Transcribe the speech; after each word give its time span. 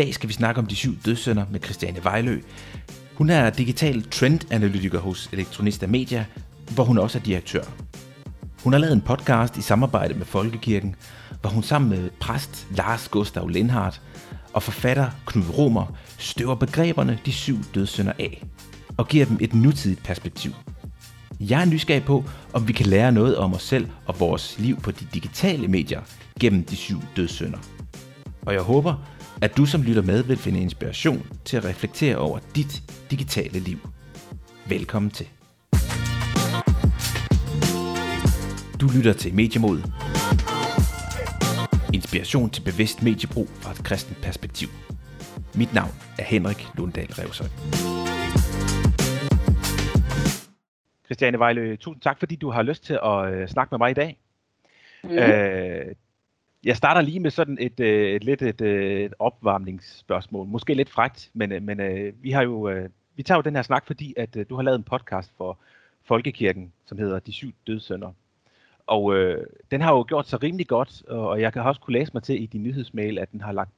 dag 0.00 0.14
skal 0.14 0.28
vi 0.28 0.34
snakke 0.34 0.58
om 0.58 0.66
de 0.66 0.76
syv 0.76 0.96
dødssynder 1.04 1.44
med 1.50 1.60
Christiane 1.60 2.04
Vejlø. 2.04 2.40
Hun 3.14 3.30
er 3.30 3.50
digital 3.50 4.02
trendanalytiker 4.02 4.98
hos 4.98 5.28
Elektronista 5.32 5.86
Media, 5.86 6.24
hvor 6.74 6.84
hun 6.84 6.98
også 6.98 7.18
er 7.18 7.22
direktør. 7.22 7.62
Hun 8.64 8.72
har 8.72 8.80
lavet 8.80 8.92
en 8.92 9.00
podcast 9.00 9.56
i 9.56 9.62
samarbejde 9.62 10.14
med 10.14 10.26
Folkekirken, 10.26 10.94
hvor 11.40 11.50
hun 11.50 11.62
sammen 11.62 11.90
med 11.90 12.10
præst 12.20 12.66
Lars 12.76 13.08
Gustav 13.08 13.48
Lindhardt 13.48 14.02
og 14.52 14.62
forfatter 14.62 15.10
Knud 15.26 15.58
Romer 15.58 15.96
støver 16.18 16.54
begreberne 16.54 17.18
de 17.26 17.32
syv 17.32 17.58
dødssynder 17.74 18.12
af 18.18 18.44
og 18.96 19.08
giver 19.08 19.26
dem 19.26 19.38
et 19.40 19.54
nutidigt 19.54 20.02
perspektiv. 20.02 20.52
Jeg 21.40 21.60
er 21.60 21.64
nysgerrig 21.64 22.04
på, 22.04 22.24
om 22.52 22.68
vi 22.68 22.72
kan 22.72 22.86
lære 22.86 23.12
noget 23.12 23.36
om 23.36 23.54
os 23.54 23.62
selv 23.62 23.88
og 24.06 24.20
vores 24.20 24.58
liv 24.58 24.80
på 24.80 24.90
de 24.90 25.06
digitale 25.14 25.68
medier 25.68 26.00
gennem 26.40 26.64
de 26.64 26.76
syv 26.76 27.00
dødssynder. 27.16 27.58
Og 28.46 28.54
jeg 28.54 28.62
håber, 28.62 28.94
at 29.42 29.56
du 29.56 29.66
som 29.66 29.82
lytter 29.82 30.02
med 30.02 30.22
vil 30.22 30.36
finde 30.36 30.60
inspiration 30.60 31.26
til 31.44 31.56
at 31.56 31.64
reflektere 31.64 32.16
over 32.16 32.38
dit 32.54 32.82
digitale 33.10 33.58
liv. 33.58 33.78
Velkommen 34.68 35.10
til. 35.10 35.28
Du 38.80 38.88
lytter 38.96 39.12
til 39.12 39.34
Mediemod. 39.34 39.78
Inspiration 41.94 42.50
til 42.50 42.62
bevidst 42.62 43.02
mediebrug 43.02 43.48
fra 43.48 43.70
et 43.70 43.84
kristent 43.84 44.18
perspektiv. 44.22 44.68
Mit 45.54 45.74
navn 45.74 45.90
er 46.18 46.24
Henrik 46.24 46.66
Lundahl 46.76 47.12
Revsøj. 47.12 47.48
Christiane 51.04 51.38
Vejle, 51.38 51.76
tusind 51.76 52.02
tak, 52.02 52.18
fordi 52.18 52.36
du 52.36 52.50
har 52.50 52.62
lyst 52.62 52.84
til 52.84 52.98
at 53.04 53.32
øh, 53.32 53.48
snakke 53.48 53.72
med 53.72 53.78
mig 53.78 53.90
i 53.90 53.94
dag. 53.94 54.18
Mm. 55.04 55.10
Øh, 55.10 55.94
jeg 56.64 56.76
starter 56.76 57.00
lige 57.00 57.20
med 57.20 57.30
sådan 57.30 57.58
et, 57.60 57.80
øh, 57.80 58.14
et 58.14 58.24
lidt 58.24 58.42
et, 58.42 58.60
øh, 58.60 59.00
et 59.00 59.14
opvarmningsspørgsmål. 59.18 60.46
Måske 60.46 60.74
lidt 60.74 60.90
frægt, 60.90 61.30
men, 61.34 61.52
øh, 61.52 61.62
men 61.62 61.80
vi 62.22 62.30
har 62.30 62.42
jo 62.42 62.88
vi 63.16 63.22
tager 63.22 63.38
jo 63.38 63.42
den 63.42 63.54
her 63.54 63.62
snak, 63.62 63.86
fordi 63.86 64.14
at 64.16 64.36
du 64.50 64.56
har 64.56 64.62
lavet 64.62 64.78
en 64.78 64.84
podcast 64.84 65.32
for 65.36 65.58
Folkekirken, 66.04 66.72
som 66.86 66.98
hedder 66.98 67.18
De 67.18 67.32
Syv 67.32 67.52
Dødsønder. 67.66 68.12
Og 68.86 69.16
øh, 69.16 69.46
den 69.70 69.80
har 69.80 69.92
jo 69.92 70.04
gjort 70.08 70.28
sig 70.28 70.42
rimelig 70.42 70.66
godt, 70.66 71.02
og 71.08 71.40
jeg 71.40 71.52
kan 71.52 71.62
også 71.62 71.80
kunne 71.80 71.98
læse 71.98 72.10
mig 72.14 72.22
til 72.22 72.42
i 72.42 72.46
din 72.46 72.62
nyhedsmail, 72.62 73.18
at 73.18 73.32
den 73.32 73.40
har 73.40 73.52
lagt 73.52 73.70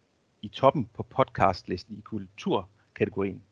i 0.43 0.49
toppen 0.49 0.89
på 0.95 1.03
podcastlisten 1.03 1.97
i 1.99 2.01
kulturkategorien. 2.01 3.43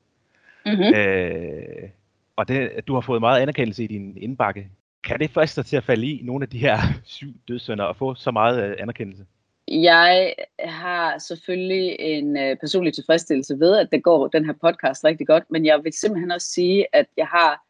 Mm-hmm. 0.66 0.94
Øh, 0.94 1.88
og 2.36 2.48
det, 2.48 2.70
du 2.86 2.94
har 2.94 3.00
fået 3.00 3.20
meget 3.20 3.40
anerkendelse 3.40 3.84
i 3.84 3.86
din 3.86 4.16
indbakke. 4.16 4.70
Kan 5.04 5.20
det 5.20 5.30
friste 5.30 5.60
dig 5.60 5.66
til 5.66 5.76
at 5.76 5.84
falde 5.84 6.06
i 6.06 6.20
nogle 6.22 6.42
af 6.42 6.48
de 6.48 6.58
her 6.58 6.78
syv 7.04 7.28
dødsønder 7.48 7.84
og 7.84 7.96
få 7.96 8.14
så 8.14 8.30
meget 8.30 8.64
øh, 8.64 8.76
anerkendelse? 8.78 9.24
Jeg 9.68 10.34
har 10.58 11.18
selvfølgelig 11.18 11.96
en 12.00 12.36
øh, 12.36 12.56
personlig 12.56 12.94
tilfredsstillelse 12.94 13.60
ved, 13.60 13.76
at 13.76 13.88
det 13.92 14.02
går 14.02 14.28
den 14.28 14.44
her 14.44 14.52
podcast 14.52 15.04
rigtig 15.04 15.26
godt, 15.26 15.44
men 15.50 15.66
jeg 15.66 15.84
vil 15.84 15.92
simpelthen 15.92 16.30
også 16.30 16.46
sige, 16.46 16.86
at 16.92 17.06
jeg 17.16 17.26
har 17.26 17.62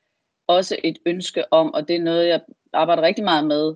også 0.46 0.76
et 0.84 0.98
ønske 1.06 1.52
om, 1.52 1.74
og 1.74 1.88
det 1.88 1.96
er 1.96 2.00
noget, 2.00 2.28
jeg 2.28 2.40
arbejder 2.72 3.02
rigtig 3.02 3.24
meget 3.24 3.46
med 3.46 3.74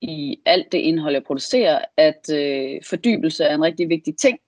i 0.00 0.40
alt 0.46 0.72
det 0.72 0.78
indhold, 0.78 1.14
jeg 1.14 1.24
producerer, 1.24 1.84
at 1.96 2.30
øh, 2.32 2.80
fordybelse 2.84 3.44
er 3.44 3.54
en 3.54 3.64
rigtig 3.64 3.88
vigtig 3.88 4.16
ting. 4.16 4.38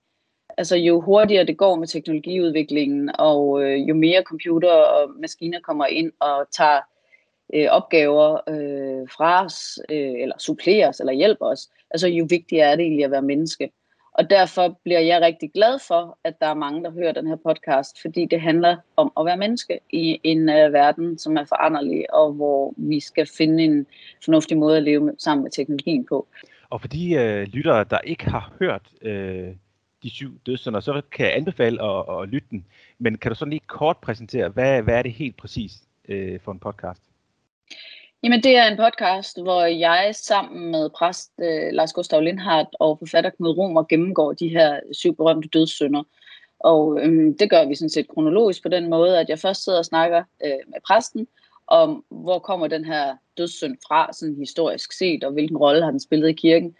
Altså 0.57 0.75
jo 0.75 1.01
hurtigere 1.01 1.45
det 1.45 1.57
går 1.57 1.75
med 1.75 1.87
teknologiudviklingen, 1.87 3.11
og 3.19 3.63
øh, 3.63 3.89
jo 3.89 3.95
mere 3.95 4.23
computer 4.23 4.71
og 4.71 5.09
maskiner 5.21 5.59
kommer 5.59 5.85
ind 5.85 6.11
og 6.19 6.47
tager 6.51 6.79
øh, 7.53 7.67
opgaver 7.69 8.39
øh, 8.49 9.07
fra 9.17 9.45
os, 9.45 9.79
øh, 9.89 10.21
eller 10.21 10.35
supplerer 10.39 10.89
os, 10.89 10.99
eller 10.99 11.13
hjælper 11.13 11.45
os, 11.45 11.69
altså 11.91 12.07
jo 12.07 12.27
vigtigere 12.29 12.71
er 12.71 12.75
det 12.75 12.83
egentlig 12.83 13.05
at 13.05 13.11
være 13.11 13.21
menneske. 13.21 13.71
Og 14.11 14.29
derfor 14.29 14.79
bliver 14.83 14.99
jeg 14.99 15.21
rigtig 15.21 15.51
glad 15.51 15.79
for, 15.87 16.17
at 16.23 16.41
der 16.41 16.47
er 16.47 16.53
mange, 16.53 16.83
der 16.83 16.91
hører 16.91 17.11
den 17.11 17.27
her 17.27 17.35
podcast, 17.35 18.01
fordi 18.01 18.25
det 18.25 18.41
handler 18.41 18.77
om 18.95 19.11
at 19.19 19.25
være 19.25 19.37
menneske 19.37 19.79
i 19.89 20.19
en 20.23 20.49
uh, 20.49 20.73
verden, 20.73 21.17
som 21.17 21.37
er 21.37 21.45
foranderlig, 21.45 22.13
og 22.13 22.33
hvor 22.33 22.73
vi 22.77 22.99
skal 22.99 23.27
finde 23.37 23.63
en 23.63 23.87
fornuftig 24.23 24.57
måde 24.57 24.77
at 24.77 24.83
leve 24.83 25.03
med, 25.03 25.13
sammen 25.17 25.43
med 25.43 25.51
teknologien 25.51 26.05
på. 26.05 26.27
Og 26.69 26.81
for 26.81 26.87
de 26.87 27.15
uh, 27.15 27.53
lyttere, 27.53 27.83
der 27.83 27.99
ikke 27.99 28.29
har 28.29 28.53
hørt 28.59 28.81
uh, 29.01 29.55
de 30.03 30.09
syv 30.09 30.39
dødssynder, 30.45 30.79
så 30.79 31.01
kan 31.11 31.25
jeg 31.25 31.35
anbefale 31.35 31.83
at, 31.83 32.21
at 32.21 32.29
lytte 32.29 32.47
den. 32.51 32.65
Men 32.99 33.17
kan 33.17 33.31
du 33.31 33.35
så 33.35 33.45
lige 33.45 33.61
kort 33.67 33.97
præsentere, 33.97 34.49
hvad, 34.49 34.81
hvad 34.81 34.97
er 34.97 35.01
det 35.01 35.13
helt 35.13 35.37
præcis 35.37 35.71
uh, 36.09 36.39
for 36.41 36.51
en 36.51 36.59
podcast? 36.59 37.08
Jamen, 38.23 38.43
det 38.43 38.57
er 38.57 38.67
en 38.67 38.77
podcast, 38.77 39.41
hvor 39.41 39.63
jeg 39.63 40.15
sammen 40.15 40.71
med 40.71 40.89
præst 40.89 41.31
øh, 41.41 41.71
Lars 41.71 41.93
Gustav 41.93 42.21
Lindhardt 42.21 42.69
og 42.79 42.99
forfatter 42.99 43.29
Knud 43.29 43.57
Romer 43.57 43.83
gennemgår 43.83 44.33
de 44.33 44.47
her 44.47 44.79
syv 44.91 45.15
berømte 45.15 45.49
dødssynder. 45.49 46.03
Og 46.59 46.99
øhm, 47.01 47.37
det 47.37 47.49
gør 47.49 47.65
vi 47.65 47.75
sådan 47.75 47.89
set 47.89 48.07
kronologisk 48.07 48.63
på 48.63 48.69
den 48.69 48.89
måde, 48.89 49.19
at 49.19 49.29
jeg 49.29 49.39
først 49.39 49.63
sidder 49.63 49.77
og 49.77 49.85
snakker 49.85 50.23
øh, 50.45 50.59
med 50.67 50.79
præsten 50.87 51.27
om, 51.67 52.05
hvor 52.09 52.39
kommer 52.39 52.67
den 52.67 52.85
her 52.85 53.15
dødssynd 53.37 53.77
fra, 53.87 54.13
sådan 54.13 54.35
historisk 54.35 54.91
set, 54.91 55.23
og 55.23 55.31
hvilken 55.31 55.57
rolle 55.57 55.83
har 55.83 55.91
den 55.91 55.99
spillet 55.99 56.29
i 56.29 56.33
kirken. 56.33 56.75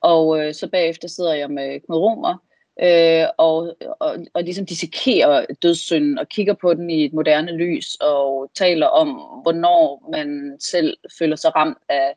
Og 0.00 0.40
øh, 0.40 0.54
så 0.54 0.68
bagefter 0.68 1.08
sidder 1.08 1.34
jeg 1.34 1.50
med 1.50 1.80
Knud 1.80 1.98
Romer, 1.98 2.36
øh, 2.82 3.26
og, 3.38 3.76
og, 4.00 4.16
og 4.34 4.42
ligesom 4.42 4.66
dissekerer 4.66 5.46
dødssynden 5.62 6.18
og 6.18 6.28
kigger 6.28 6.54
på 6.54 6.74
den 6.74 6.90
i 6.90 7.04
et 7.04 7.12
moderne 7.12 7.52
lys 7.52 7.96
og 8.00 8.50
taler 8.54 8.86
om, 8.86 9.08
hvornår 9.42 10.08
man 10.12 10.56
selv 10.60 10.96
føler 11.18 11.36
sig 11.36 11.56
ramt 11.56 11.78
af, 11.88 12.14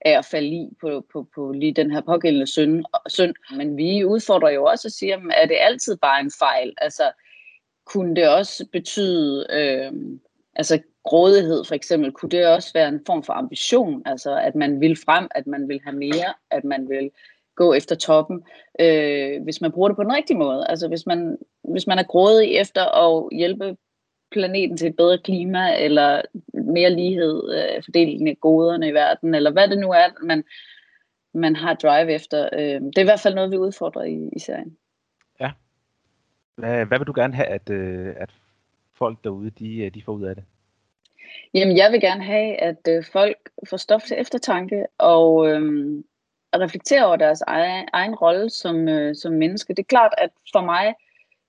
af 0.00 0.18
at 0.18 0.24
falde 0.24 0.48
i 0.48 0.68
på, 0.80 1.06
på, 1.12 1.26
på 1.34 1.52
lige 1.52 1.74
den 1.74 1.90
her 1.90 2.00
pågældende 2.00 2.46
synd, 2.46 2.84
synd. 3.08 3.34
Men 3.56 3.76
vi 3.76 4.04
udfordrer 4.04 4.50
jo 4.50 4.64
også 4.64 4.88
at 4.88 4.92
sige, 4.92 5.12
er 5.12 5.46
det 5.46 5.56
altid 5.60 5.96
bare 5.96 6.20
en 6.20 6.32
fejl? 6.38 6.74
Altså, 6.78 7.02
kunne 7.86 8.16
det 8.16 8.28
også 8.28 8.66
betyde, 8.72 9.46
øh, 9.50 9.92
altså 10.56 10.82
grådighed 11.04 11.64
for 11.64 11.74
eksempel, 11.74 12.12
kunne 12.12 12.30
det 12.30 12.46
også 12.46 12.70
være 12.74 12.88
en 12.88 13.00
form 13.06 13.22
for 13.22 13.32
ambition? 13.32 14.02
Altså, 14.06 14.36
at 14.36 14.54
man 14.54 14.80
vil 14.80 14.96
frem, 14.96 15.28
at 15.30 15.46
man 15.46 15.68
vil 15.68 15.80
have 15.84 15.96
mere, 15.96 16.34
at 16.50 16.64
man 16.64 16.88
vil 16.88 17.10
gå 17.62 17.72
efter 17.74 17.96
toppen, 17.96 18.42
øh, 18.80 19.42
hvis 19.42 19.60
man 19.60 19.72
bruger 19.72 19.88
det 19.88 19.96
på 19.96 20.02
den 20.02 20.12
rigtige 20.12 20.38
måde. 20.38 20.66
Altså 20.68 20.88
hvis 20.88 21.06
man, 21.06 21.38
hvis 21.64 21.86
man 21.86 21.98
er 21.98 22.02
grådig 22.02 22.56
efter 22.56 22.84
at 23.04 23.28
hjælpe 23.32 23.76
planeten 24.30 24.76
til 24.76 24.88
et 24.88 24.96
bedre 24.96 25.18
klima, 25.18 25.84
eller 25.84 26.22
mere 26.54 26.90
lighed, 26.90 27.36
øh, 27.56 27.82
fordelingen 27.84 28.28
af 28.28 28.36
goderne 28.40 28.88
i 28.88 28.94
verden, 28.94 29.34
eller 29.34 29.50
hvad 29.50 29.68
det 29.68 29.78
nu 29.78 29.90
er, 29.90 30.08
man, 30.22 30.44
man 31.34 31.56
har 31.56 31.74
drive 31.74 32.12
efter. 32.12 32.48
Øh, 32.52 32.80
det 32.80 32.98
er 32.98 33.06
i 33.06 33.10
hvert 33.12 33.20
fald 33.20 33.34
noget, 33.34 33.50
vi 33.50 33.56
udfordrer 33.56 34.02
i, 34.02 34.30
i 34.32 34.38
serien. 34.38 34.76
Ja. 35.40 35.50
Hvad, 36.56 36.86
hvad 36.86 36.98
vil 36.98 37.06
du 37.06 37.12
gerne 37.16 37.34
have, 37.34 37.48
at, 37.48 37.70
øh, 37.70 38.14
at 38.16 38.30
folk 38.94 39.18
derude, 39.24 39.50
de, 39.50 39.78
øh, 39.78 39.94
de 39.94 40.02
får 40.02 40.12
ud 40.12 40.24
af 40.24 40.34
det? 40.34 40.44
Jamen, 41.54 41.76
jeg 41.76 41.92
vil 41.92 42.00
gerne 42.00 42.24
have, 42.24 42.56
at 42.56 42.88
øh, 42.88 43.04
folk 43.12 43.38
får 43.68 43.76
stof 43.76 44.02
til 44.02 44.16
eftertanke, 44.20 44.86
og, 44.98 45.48
øh, 45.48 46.02
at 46.52 46.60
reflektere 46.60 47.06
over 47.06 47.16
deres 47.16 47.42
egen, 47.46 47.88
egen 47.92 48.14
rolle 48.14 48.50
som, 48.50 48.88
øh, 48.88 49.16
som 49.16 49.32
menneske. 49.32 49.74
Det 49.74 49.78
er 49.78 49.94
klart, 49.96 50.14
at 50.18 50.30
for 50.52 50.60
mig, 50.60 50.94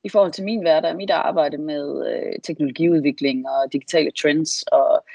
i 0.04 0.10
forhold 0.10 0.32
til 0.32 0.44
min 0.44 0.62
hverdag, 0.62 0.96
mit 0.96 1.10
arbejde 1.10 1.58
med 1.58 2.08
øh, 2.12 2.40
teknologiudvikling 2.44 3.50
og 3.50 3.74
digitale 3.74 4.12
trends, 4.22 4.64
og 4.64 5.06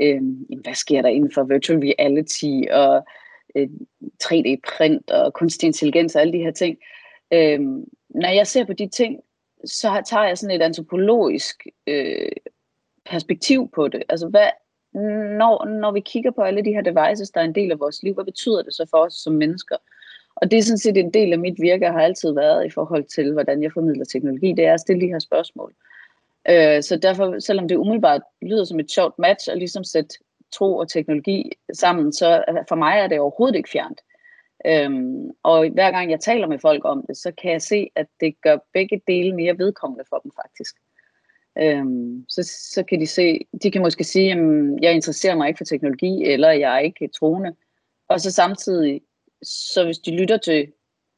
øh, 0.00 0.22
hvad 0.62 0.74
sker 0.74 1.02
der 1.02 1.08
inden 1.08 1.32
for 1.32 1.44
virtual 1.44 1.78
reality, 1.78 2.70
og 2.70 3.04
øh, 3.56 3.68
3D-print, 4.24 5.10
og 5.10 5.32
kunstig 5.32 5.66
intelligens, 5.66 6.14
og 6.14 6.20
alle 6.20 6.32
de 6.32 6.44
her 6.44 6.52
ting. 6.52 6.78
Øh, 7.32 7.60
når 8.10 8.28
jeg 8.28 8.46
ser 8.46 8.64
på 8.64 8.72
de 8.72 8.88
ting, 8.88 9.20
så 9.64 10.02
tager 10.06 10.24
jeg 10.24 10.38
sådan 10.38 10.56
et 10.56 10.62
antropologisk 10.62 11.66
øh, 11.86 12.32
perspektiv 13.04 13.70
på 13.74 13.88
det. 13.88 14.02
Altså, 14.08 14.28
hvad 14.28 14.48
når, 14.94 15.64
når 15.64 15.92
vi 15.92 16.00
kigger 16.00 16.30
på 16.30 16.42
alle 16.42 16.64
de 16.64 16.72
her 16.72 16.82
devices, 16.82 17.30
der 17.30 17.40
er 17.40 17.44
en 17.44 17.54
del 17.54 17.70
af 17.70 17.80
vores 17.80 18.02
liv, 18.02 18.14
hvad 18.14 18.24
betyder 18.24 18.62
det 18.62 18.74
så 18.74 18.86
for 18.90 18.98
os 18.98 19.14
som 19.14 19.32
mennesker? 19.32 19.76
Og 20.36 20.50
det 20.50 20.58
er 20.58 20.62
sådan 20.62 20.78
set 20.78 20.96
en 20.96 21.10
del 21.10 21.32
af 21.32 21.38
mit 21.38 21.60
virke, 21.60 21.86
har 21.86 22.00
altid 22.00 22.34
været 22.34 22.66
i 22.66 22.70
forhold 22.70 23.04
til, 23.04 23.32
hvordan 23.32 23.62
jeg 23.62 23.72
formidler 23.72 24.04
teknologi, 24.04 24.52
det 24.52 24.64
er 24.64 24.74
at 24.74 24.80
stille 24.80 25.02
de 25.02 25.12
her 25.12 25.18
spørgsmål. 25.18 25.74
Øh, 26.48 26.82
så 26.82 26.96
derfor, 26.96 27.38
selvom 27.38 27.68
det 27.68 27.76
umiddelbart 27.76 28.22
lyder 28.42 28.64
som 28.64 28.80
et 28.80 28.90
sjovt 28.90 29.18
match, 29.18 29.50
at 29.50 29.58
ligesom 29.58 29.84
sætte 29.84 30.18
tro 30.52 30.76
og 30.76 30.88
teknologi 30.88 31.52
sammen, 31.72 32.12
så 32.12 32.44
for 32.68 32.74
mig 32.74 32.98
er 32.98 33.06
det 33.06 33.20
overhovedet 33.20 33.56
ikke 33.56 33.70
fjernt. 33.70 34.00
Øhm, 34.66 35.30
og 35.42 35.68
hver 35.68 35.90
gang 35.90 36.10
jeg 36.10 36.20
taler 36.20 36.46
med 36.46 36.58
folk 36.58 36.84
om 36.84 37.04
det, 37.08 37.16
så 37.16 37.32
kan 37.42 37.52
jeg 37.52 37.62
se, 37.62 37.90
at 37.94 38.06
det 38.20 38.40
gør 38.40 38.58
begge 38.72 39.02
dele 39.06 39.36
mere 39.36 39.58
vedkommende 39.58 40.04
for 40.08 40.18
dem 40.18 40.30
faktisk. 40.42 40.76
Øhm, 41.58 42.24
så, 42.28 42.42
så 42.72 42.82
kan 42.82 43.00
de 43.00 43.06
se, 43.06 43.46
de 43.62 43.70
kan 43.70 43.82
måske 43.82 44.04
sige, 44.04 44.32
at 44.32 44.38
jeg 44.82 44.94
interesserer 44.94 45.36
mig 45.36 45.48
ikke 45.48 45.58
for 45.58 45.64
teknologi, 45.64 46.24
eller 46.24 46.50
jeg 46.50 46.74
er 46.74 46.78
ikke 46.78 47.08
troende. 47.08 47.54
Og 48.08 48.20
så 48.20 48.30
samtidig, 48.30 49.00
så 49.42 49.84
hvis 49.84 49.98
de 49.98 50.16
lytter 50.16 50.36
til, 50.36 50.72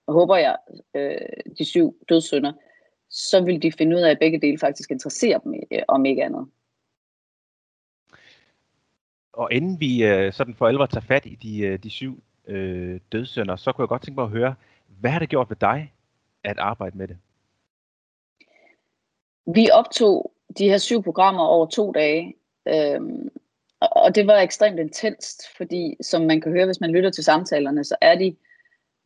håber 0.08 0.36
jeg, 0.36 0.56
øh, 0.94 1.54
de 1.58 1.64
syv 1.64 1.96
dødssynder, 2.08 2.52
så 3.10 3.44
vil 3.44 3.62
de 3.62 3.72
finde 3.72 3.96
ud 3.96 4.00
af, 4.00 4.10
at 4.10 4.18
begge 4.18 4.40
dele 4.40 4.58
faktisk 4.58 4.90
interesserer 4.90 5.38
dem, 5.38 5.54
øh, 5.72 5.82
om 5.88 6.04
ikke 6.04 6.24
andet. 6.24 6.46
Og 9.32 9.52
inden 9.52 9.80
vi 9.80 10.04
øh, 10.04 10.32
sådan 10.32 10.54
for 10.54 10.66
alvor 10.66 10.86
tager 10.86 11.04
fat 11.04 11.26
i 11.26 11.34
de, 11.34 11.58
øh, 11.58 11.78
de 11.78 11.90
syv 11.90 12.22
øh, 12.46 13.00
dødssynder, 13.12 13.56
så 13.56 13.72
kunne 13.72 13.82
jeg 13.82 13.88
godt 13.88 14.02
tænke 14.02 14.20
mig 14.20 14.24
at 14.24 14.30
høre, 14.30 14.54
hvad 15.00 15.10
har 15.10 15.18
det 15.18 15.28
gjort 15.28 15.50
ved 15.50 15.56
dig 15.56 15.92
at 16.44 16.58
arbejde 16.58 16.98
med 16.98 17.08
det? 17.08 17.18
Vi 19.54 19.68
optog 19.72 20.32
de 20.58 20.68
her 20.68 20.78
syv 20.78 21.02
programmer 21.02 21.42
over 21.42 21.66
to 21.66 21.92
dage, 21.92 22.34
øhm, 22.68 23.30
og 23.80 24.14
det 24.14 24.26
var 24.26 24.40
ekstremt 24.40 24.80
intenst, 24.80 25.42
fordi 25.56 25.96
som 26.00 26.22
man 26.22 26.40
kan 26.40 26.52
høre, 26.52 26.66
hvis 26.66 26.80
man 26.80 26.90
lytter 26.90 27.10
til 27.10 27.24
samtalerne, 27.24 27.84
så 27.84 27.96
er 28.00 28.14
de 28.14 28.36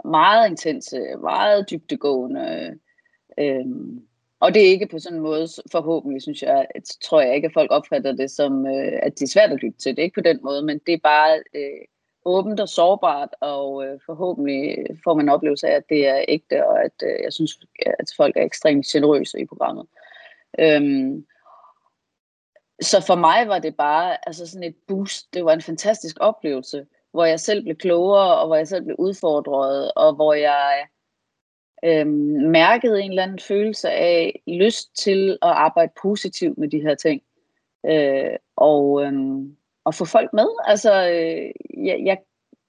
meget 0.05 0.51
intense, 0.51 1.01
meget 1.21 1.71
dybdegående. 1.71 2.79
Øhm, 3.39 4.07
og 4.41 4.55
det 4.55 4.63
er 4.63 4.71
ikke 4.71 4.87
på 4.87 4.99
sådan 4.99 5.19
en 5.19 5.23
måde, 5.23 5.49
forhåbentlig 5.73 6.23
synes 6.23 6.43
jeg, 6.43 6.67
at, 6.75 6.97
tror 7.03 7.21
jeg 7.21 7.35
ikke, 7.35 7.47
at 7.47 7.53
folk 7.53 7.71
opfatter 7.71 8.13
det 8.13 8.31
som, 8.31 8.67
øh, 8.67 8.99
at 9.03 9.19
det 9.19 9.23
er 9.23 9.31
svært 9.31 9.53
at 9.53 9.63
lytte 9.63 9.79
til. 9.79 9.97
Det 9.97 9.99
er 9.99 10.05
ikke 10.05 10.21
på 10.21 10.29
den 10.29 10.39
måde, 10.43 10.63
men 10.63 10.81
det 10.87 10.95
er 10.95 10.99
bare 11.03 11.43
øh, 11.55 11.85
åbent 12.25 12.61
og 12.61 12.69
sårbart, 12.69 13.29
og 13.41 13.87
øh, 13.87 14.01
forhåbentlig 14.07 14.87
får 15.05 15.15
man 15.15 15.25
en 15.25 15.29
oplevelse 15.29 15.69
af, 15.69 15.77
at 15.77 15.89
det 15.89 16.09
er 16.09 16.25
ægte, 16.29 16.67
og 16.67 16.85
at 16.85 17.03
øh, 17.03 17.25
jeg 17.25 17.33
synes, 17.33 17.61
at 17.99 18.11
folk 18.17 18.37
er 18.37 18.45
ekstremt 18.45 18.87
generøse 18.87 19.41
i 19.41 19.47
programmet. 19.47 19.87
Øhm, 20.59 21.27
så 22.81 23.05
for 23.07 23.15
mig 23.15 23.49
var 23.49 23.59
det 23.59 23.77
bare 23.77 24.29
altså 24.29 24.47
sådan 24.47 24.69
et 24.69 24.77
boost. 24.89 25.35
Det 25.35 25.45
var 25.45 25.53
en 25.53 25.63
fantastisk 25.63 26.17
oplevelse, 26.21 26.87
hvor 27.13 27.25
jeg 27.25 27.41
selv 27.41 27.63
blev 27.63 27.77
klogere, 27.77 28.39
og 28.39 28.47
hvor 28.47 28.57
jeg 28.57 28.69
selv 28.69 28.85
blev 28.85 28.97
udfordret, 28.99 29.93
og 29.97 30.15
hvor 30.15 30.35
jeg 30.35 30.87
øhm, 31.85 32.51
mærkede 32.51 33.03
en 33.03 33.11
eller 33.11 33.23
anden 33.23 33.39
følelse 33.39 33.91
af 33.91 34.43
lyst 34.47 34.97
til 34.97 35.31
at 35.43 35.49
arbejde 35.49 35.93
positivt 36.03 36.59
med 36.59 36.69
de 36.69 36.81
her 36.81 36.95
ting. 36.95 37.23
Øh, 37.87 38.37
og, 38.57 39.03
øhm, 39.03 39.57
og 39.85 39.95
få 39.95 40.05
folk 40.05 40.33
med. 40.33 40.47
Altså, 40.65 41.09
øh, 41.09 41.51
jeg, 41.87 42.03
jeg, 42.05 42.19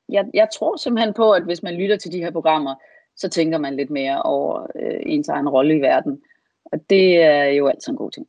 jeg, 0.10 0.26
jeg 0.34 0.48
tror 0.54 0.76
simpelthen 0.76 1.14
på, 1.14 1.32
at 1.32 1.44
hvis 1.44 1.64
man 1.64 1.74
lytter 1.74 1.98
til 1.98 2.12
de 2.12 2.20
her 2.20 2.32
programmer, 2.32 2.76
så 3.16 3.30
tænker 3.30 3.58
man 3.58 3.76
lidt 3.76 3.90
mere 3.90 4.22
over 4.22 4.68
øh, 4.76 5.00
ens 5.06 5.30
egen 5.30 5.50
rolle 5.50 5.78
i 5.78 5.82
verden. 5.82 6.22
Og 6.72 6.80
det 6.90 7.24
er 7.24 7.44
jo 7.44 7.68
altid 7.68 7.92
en 7.92 7.98
god 7.98 8.12
ting. 8.12 8.28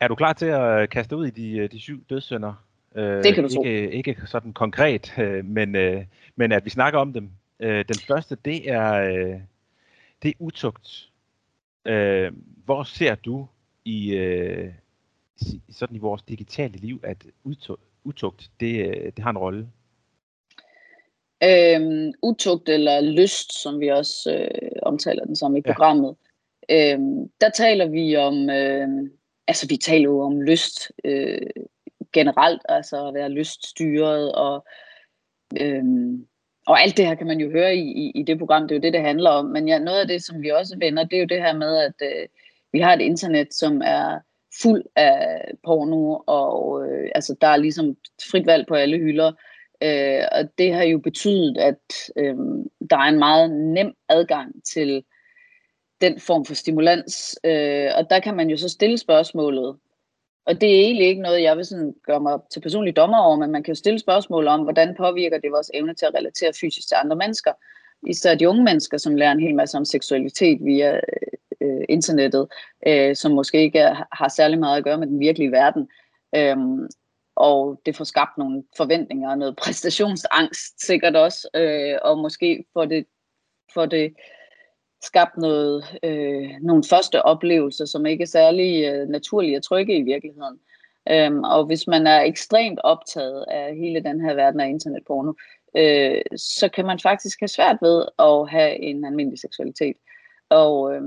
Er 0.00 0.08
du 0.08 0.14
klar 0.14 0.32
til 0.32 0.46
at 0.46 0.90
kaste 0.90 1.16
ud 1.16 1.26
i 1.26 1.30
de, 1.30 1.56
øh, 1.56 1.72
de 1.72 1.80
syv 1.80 2.04
dødssynder? 2.10 2.64
Øh, 2.94 3.22
det 3.24 3.34
kan 3.34 3.44
du 3.44 3.64
ikke, 3.64 3.86
tro. 3.88 3.92
Ikke 3.96 4.16
sådan 4.26 4.52
konkret, 4.52 5.18
øh, 5.18 5.44
men, 5.44 5.72
men 6.36 6.52
at 6.52 6.64
vi 6.64 6.70
snakker 6.70 7.00
om 7.00 7.12
dem. 7.12 7.30
Den 7.60 7.98
første, 8.06 8.36
det 8.44 8.70
er, 8.70 9.00
det 10.22 10.28
er 10.28 10.34
utugt. 10.38 11.10
Hvor 12.64 12.82
ser 12.82 13.14
du 13.14 13.46
i 13.84 14.10
sådan 15.70 15.96
i 15.96 15.98
vores 15.98 16.22
digitale 16.22 16.76
liv, 16.78 17.00
at 17.02 17.26
utugt, 18.04 18.50
det, 18.60 18.92
det 19.16 19.24
har 19.24 19.30
en 19.30 19.38
rolle? 19.38 19.68
Øhm, 21.44 22.12
utugt 22.22 22.68
eller 22.68 23.00
lyst, 23.00 23.62
som 23.62 23.80
vi 23.80 23.88
også 23.88 24.32
øh, 24.32 24.70
omtaler 24.82 25.24
den 25.24 25.36
som 25.36 25.56
i 25.56 25.62
ja. 25.66 25.72
programmet, 25.72 26.16
øhm, 26.70 27.28
der 27.40 27.50
taler 27.50 27.86
vi 27.86 28.16
om, 28.16 28.50
øh, 28.50 28.88
altså 29.48 29.66
vi 29.68 29.76
taler 29.76 30.04
jo 30.04 30.20
om 30.20 30.40
lyst 30.40 30.92
øh, 31.04 31.46
generelt, 32.12 32.62
altså 32.68 33.08
at 33.08 33.14
være 33.14 33.28
lyststyret 33.28 34.32
og 34.32 34.66
øh, 35.60 35.84
og 36.66 36.82
alt 36.82 36.96
det 36.96 37.06
her 37.06 37.14
kan 37.14 37.26
man 37.26 37.40
jo 37.40 37.50
høre 37.50 37.76
i, 37.76 37.92
i, 37.92 38.10
i 38.14 38.22
det 38.22 38.38
program, 38.38 38.62
det 38.62 38.70
er 38.70 38.76
jo 38.76 38.82
det, 38.82 38.92
det 38.92 39.00
handler 39.00 39.30
om. 39.30 39.44
Men 39.44 39.68
ja, 39.68 39.78
noget 39.78 40.00
af 40.00 40.06
det, 40.06 40.24
som 40.24 40.42
vi 40.42 40.50
også 40.50 40.76
vender, 40.78 41.04
det 41.04 41.16
er 41.16 41.20
jo 41.20 41.26
det 41.26 41.42
her 41.42 41.56
med, 41.56 41.76
at 41.76 41.94
øh, 42.02 42.28
vi 42.72 42.80
har 42.80 42.94
et 42.94 43.00
internet, 43.00 43.54
som 43.54 43.82
er 43.84 44.18
fuld 44.62 44.84
af 44.96 45.44
porno, 45.64 46.18
og 46.26 46.86
øh, 46.86 47.10
altså, 47.14 47.36
der 47.40 47.46
er 47.46 47.56
ligesom 47.56 47.96
frit 48.30 48.46
valg 48.46 48.66
på 48.66 48.74
alle 48.74 48.98
hylder. 48.98 49.32
Øh, 49.82 50.22
og 50.32 50.58
det 50.58 50.74
har 50.74 50.82
jo 50.82 50.98
betydet, 50.98 51.58
at 51.58 52.10
øh, 52.16 52.36
der 52.90 52.96
er 52.96 53.08
en 53.08 53.18
meget 53.18 53.50
nem 53.50 53.92
adgang 54.08 54.64
til 54.64 55.04
den 56.00 56.20
form 56.20 56.44
for 56.44 56.54
stimulans. 56.54 57.38
Øh, 57.44 57.90
og 57.96 58.10
der 58.10 58.20
kan 58.20 58.36
man 58.36 58.50
jo 58.50 58.56
så 58.56 58.68
stille 58.68 58.98
spørgsmålet, 58.98 59.76
og 60.46 60.60
det 60.60 60.70
er 60.70 60.80
egentlig 60.80 61.06
ikke 61.06 61.22
noget, 61.22 61.42
jeg 61.42 61.56
vil 61.56 61.64
sådan 61.64 61.94
gøre 62.06 62.20
mig 62.20 62.38
til 62.52 62.60
personlig 62.60 62.96
dommer 62.96 63.18
over, 63.18 63.36
men 63.36 63.50
man 63.50 63.62
kan 63.62 63.72
jo 63.72 63.78
stille 63.78 63.98
spørgsmål 63.98 64.46
om, 64.46 64.62
hvordan 64.62 64.94
påvirker 64.94 65.38
det 65.38 65.52
vores 65.52 65.70
evne 65.74 65.94
til 65.94 66.06
at 66.06 66.14
relatere 66.14 66.52
fysisk 66.60 66.88
til 66.88 66.96
andre 67.04 67.16
mennesker. 67.16 67.52
Især 68.06 68.34
de 68.34 68.48
unge 68.48 68.64
mennesker, 68.64 68.98
som 68.98 69.14
lærer 69.14 69.32
en 69.32 69.40
hel 69.40 69.54
masse 69.54 69.78
om 69.78 69.84
seksualitet 69.84 70.58
via 70.64 71.00
øh, 71.60 71.84
internettet, 71.88 72.48
øh, 72.86 73.16
som 73.16 73.32
måske 73.32 73.60
ikke 73.60 73.78
er, 73.78 74.06
har 74.12 74.28
særlig 74.28 74.58
meget 74.58 74.76
at 74.78 74.84
gøre 74.84 74.98
med 74.98 75.06
den 75.06 75.20
virkelige 75.20 75.52
verden. 75.52 75.88
Øh, 76.36 76.56
og 77.36 77.80
det 77.86 77.96
får 77.96 78.04
skabt 78.04 78.38
nogle 78.38 78.64
forventninger 78.76 79.30
og 79.30 79.38
noget 79.38 79.56
præstationsangst 79.56 80.86
sikkert 80.86 81.16
også, 81.16 81.48
øh, 81.54 81.98
og 82.02 82.18
måske 82.18 82.64
får 82.72 82.84
det, 82.84 83.06
får 83.74 83.86
det 83.86 84.14
skabt 85.02 85.36
noget, 85.36 85.98
øh, 86.02 86.50
nogle 86.60 86.84
første 86.90 87.22
oplevelser, 87.22 87.84
som 87.84 88.06
ikke 88.06 88.22
er 88.22 88.26
særlig 88.26 88.84
øh, 88.84 89.08
naturlige 89.08 89.56
og 89.56 89.62
trygge 89.62 89.98
i 89.98 90.02
virkeligheden. 90.02 90.58
Øhm, 91.10 91.44
og 91.44 91.66
hvis 91.66 91.86
man 91.86 92.06
er 92.06 92.20
ekstremt 92.20 92.80
optaget 92.84 93.44
af 93.48 93.76
hele 93.76 94.00
den 94.04 94.20
her 94.20 94.34
verden 94.34 94.60
af 94.60 94.68
internetporno, 94.68 95.32
øh, 95.76 96.22
så 96.36 96.68
kan 96.68 96.86
man 96.86 96.98
faktisk 96.98 97.40
have 97.40 97.48
svært 97.48 97.78
ved 97.82 98.06
at 98.18 98.50
have 98.50 98.82
en 98.82 99.04
almindelig 99.04 99.38
seksualitet. 99.38 99.96
Og 100.48 100.94
øh, 100.94 101.02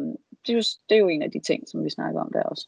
det, 0.48 0.50
er 0.50 0.54
jo, 0.54 0.64
det 0.90 0.96
er 0.96 1.00
jo 1.00 1.08
en 1.08 1.22
af 1.22 1.32
de 1.32 1.40
ting, 1.40 1.70
som 1.70 1.84
vi 1.84 1.90
snakker 1.90 2.22
om 2.22 2.32
der 2.34 2.44
også. 2.44 2.68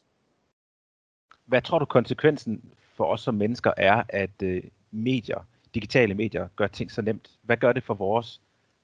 Hvad 1.46 1.62
tror 1.62 1.78
du 1.78 1.84
konsekvensen 1.84 2.72
for 2.96 3.04
os 3.04 3.20
som 3.20 3.34
mennesker 3.34 3.72
er, 3.76 4.02
at 4.08 4.42
øh, 4.42 4.62
medier, 4.90 5.46
digitale 5.74 6.14
medier, 6.14 6.48
gør 6.56 6.66
ting 6.66 6.90
så 6.90 7.02
nemt? 7.02 7.30
Hvad 7.42 7.56
gør 7.56 7.72
det 7.72 7.84
for 7.84 7.94
vores 7.94 8.40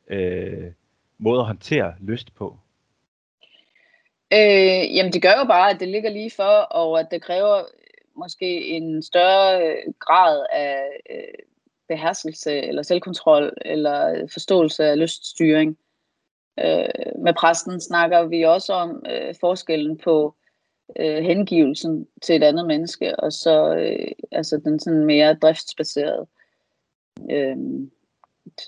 øh, 0.08 0.72
måde 1.18 1.40
at 1.40 1.46
håndtere 1.46 1.94
lyst 2.00 2.34
på? 2.34 2.58
Øh, 4.32 4.96
jamen 4.96 5.12
det 5.12 5.22
gør 5.22 5.38
jo 5.38 5.44
bare, 5.44 5.70
at 5.70 5.80
det 5.80 5.88
ligger 5.88 6.10
lige 6.10 6.30
for, 6.36 6.58
og 6.70 7.00
at 7.00 7.08
det 7.10 7.22
kræver 7.22 7.58
øh, 7.58 7.64
måske 8.16 8.66
en 8.66 9.02
større 9.02 9.66
øh, 9.66 9.92
grad 10.00 10.46
af 10.52 10.82
øh, 11.10 11.44
beherskelse 11.88 12.52
eller 12.62 12.82
selvkontrol 12.82 13.52
eller 13.62 14.28
forståelse 14.32 14.84
af 14.84 14.98
lyststyring. 14.98 15.78
Øh, 16.58 17.22
med 17.24 17.34
præsten 17.34 17.80
snakker 17.80 18.22
vi 18.22 18.42
også 18.42 18.72
om 18.72 19.04
øh, 19.10 19.34
forskellen 19.40 19.98
på 19.98 20.34
øh, 20.96 21.24
hengivelsen 21.24 22.08
til 22.22 22.36
et 22.36 22.42
andet 22.42 22.66
menneske, 22.66 23.20
og 23.20 23.32
så 23.32 23.76
øh, 23.76 24.12
altså 24.32 24.60
den 24.64 24.80
sådan 24.80 25.06
mere 25.06 25.34
driftsbaserede 25.34 26.26
øh, 27.30 27.56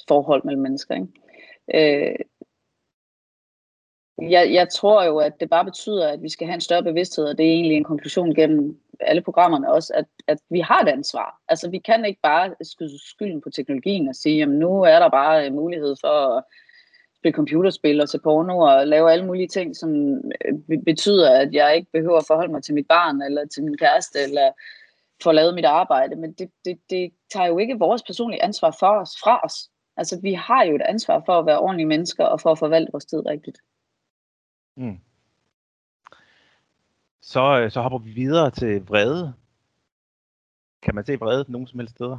forhold 0.08 0.44
mellem 0.44 0.62
mennesker. 0.62 0.94
Ikke? 0.94 1.08
Øh, 1.74 2.16
jeg, 4.30 4.52
jeg 4.52 4.68
tror 4.68 5.04
jo, 5.04 5.18
at 5.18 5.40
det 5.40 5.50
bare 5.50 5.64
betyder, 5.64 6.08
at 6.08 6.22
vi 6.22 6.28
skal 6.28 6.46
have 6.46 6.54
en 6.54 6.60
større 6.60 6.82
bevidsthed, 6.82 7.24
og 7.24 7.38
det 7.38 7.46
er 7.46 7.50
egentlig 7.50 7.76
en 7.76 7.84
konklusion 7.84 8.34
gennem 8.34 8.80
alle 9.00 9.22
programmerne 9.22 9.72
også, 9.72 9.92
at, 9.96 10.04
at 10.26 10.38
vi 10.50 10.60
har 10.60 10.82
et 10.82 10.88
ansvar. 10.88 11.40
Altså 11.48 11.70
vi 11.70 11.78
kan 11.78 12.04
ikke 12.04 12.20
bare 12.22 12.54
skyde 12.62 13.08
skylden 13.08 13.40
på 13.40 13.50
teknologien 13.50 14.08
og 14.08 14.14
sige, 14.14 14.42
at 14.42 14.48
nu 14.48 14.82
er 14.82 14.98
der 14.98 15.08
bare 15.08 15.46
øh, 15.46 15.52
mulighed 15.52 15.96
for 16.00 16.36
at 16.36 16.44
spille 17.20 17.36
computerspil 17.36 18.00
og 18.00 18.08
se 18.08 18.18
porno 18.18 18.58
og 18.58 18.86
lave 18.86 19.12
alle 19.12 19.26
mulige 19.26 19.48
ting, 19.48 19.76
som 19.76 19.90
øh, 20.44 20.78
betyder, 20.84 21.40
at 21.40 21.54
jeg 21.54 21.76
ikke 21.76 21.92
behøver 21.92 22.18
at 22.18 22.26
forholde 22.26 22.52
mig 22.52 22.62
til 22.62 22.74
mit 22.74 22.86
barn 22.88 23.22
eller 23.22 23.46
til 23.46 23.64
min 23.64 23.76
kæreste 23.76 24.18
eller 24.22 24.50
få 25.22 25.32
lavet 25.32 25.54
mit 25.54 25.64
arbejde. 25.64 26.16
Men 26.16 26.32
det, 26.32 26.50
det, 26.64 26.78
det 26.90 27.12
tager 27.32 27.46
jo 27.46 27.58
ikke 27.58 27.78
vores 27.78 28.02
personlige 28.02 28.42
ansvar 28.42 28.76
for 28.80 29.00
os, 29.00 29.10
fra 29.22 29.40
os. 29.44 29.70
Altså 29.96 30.20
vi 30.22 30.32
har 30.32 30.64
jo 30.64 30.74
et 30.74 30.82
ansvar 30.82 31.22
for 31.26 31.38
at 31.38 31.46
være 31.46 31.58
ordentlige 31.58 31.86
mennesker 31.86 32.24
og 32.24 32.40
for 32.40 32.52
at 32.52 32.58
forvalte 32.58 32.92
vores 32.92 33.04
tid 33.04 33.26
rigtigt. 33.26 33.58
Mm. 34.76 34.98
Så, 37.22 37.60
øh, 37.60 37.70
så 37.70 37.80
hopper 37.80 37.98
vi 37.98 38.10
videre 38.10 38.50
til 38.50 38.86
vrede. 38.86 39.34
Kan 40.82 40.94
man 40.94 41.04
se 41.04 41.18
vrede 41.18 41.44
nogen 41.48 41.66
som 41.66 41.78
helst 41.78 41.94
steder? 41.94 42.18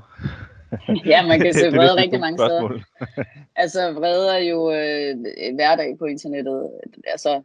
ja, 1.11 1.27
man 1.27 1.39
kan 1.39 1.53
se 1.53 1.71
vrede 1.71 1.95
rigtig 1.95 2.19
mange 2.19 2.37
spørgsmål. 2.37 2.83
steder. 2.83 3.23
altså, 3.55 3.91
vrede 3.91 4.33
er 4.33 4.43
jo 4.43 4.71
øh, 4.71 5.15
hverdag 5.55 5.97
på 5.99 6.05
internettet. 6.05 6.69
Altså, 7.05 7.41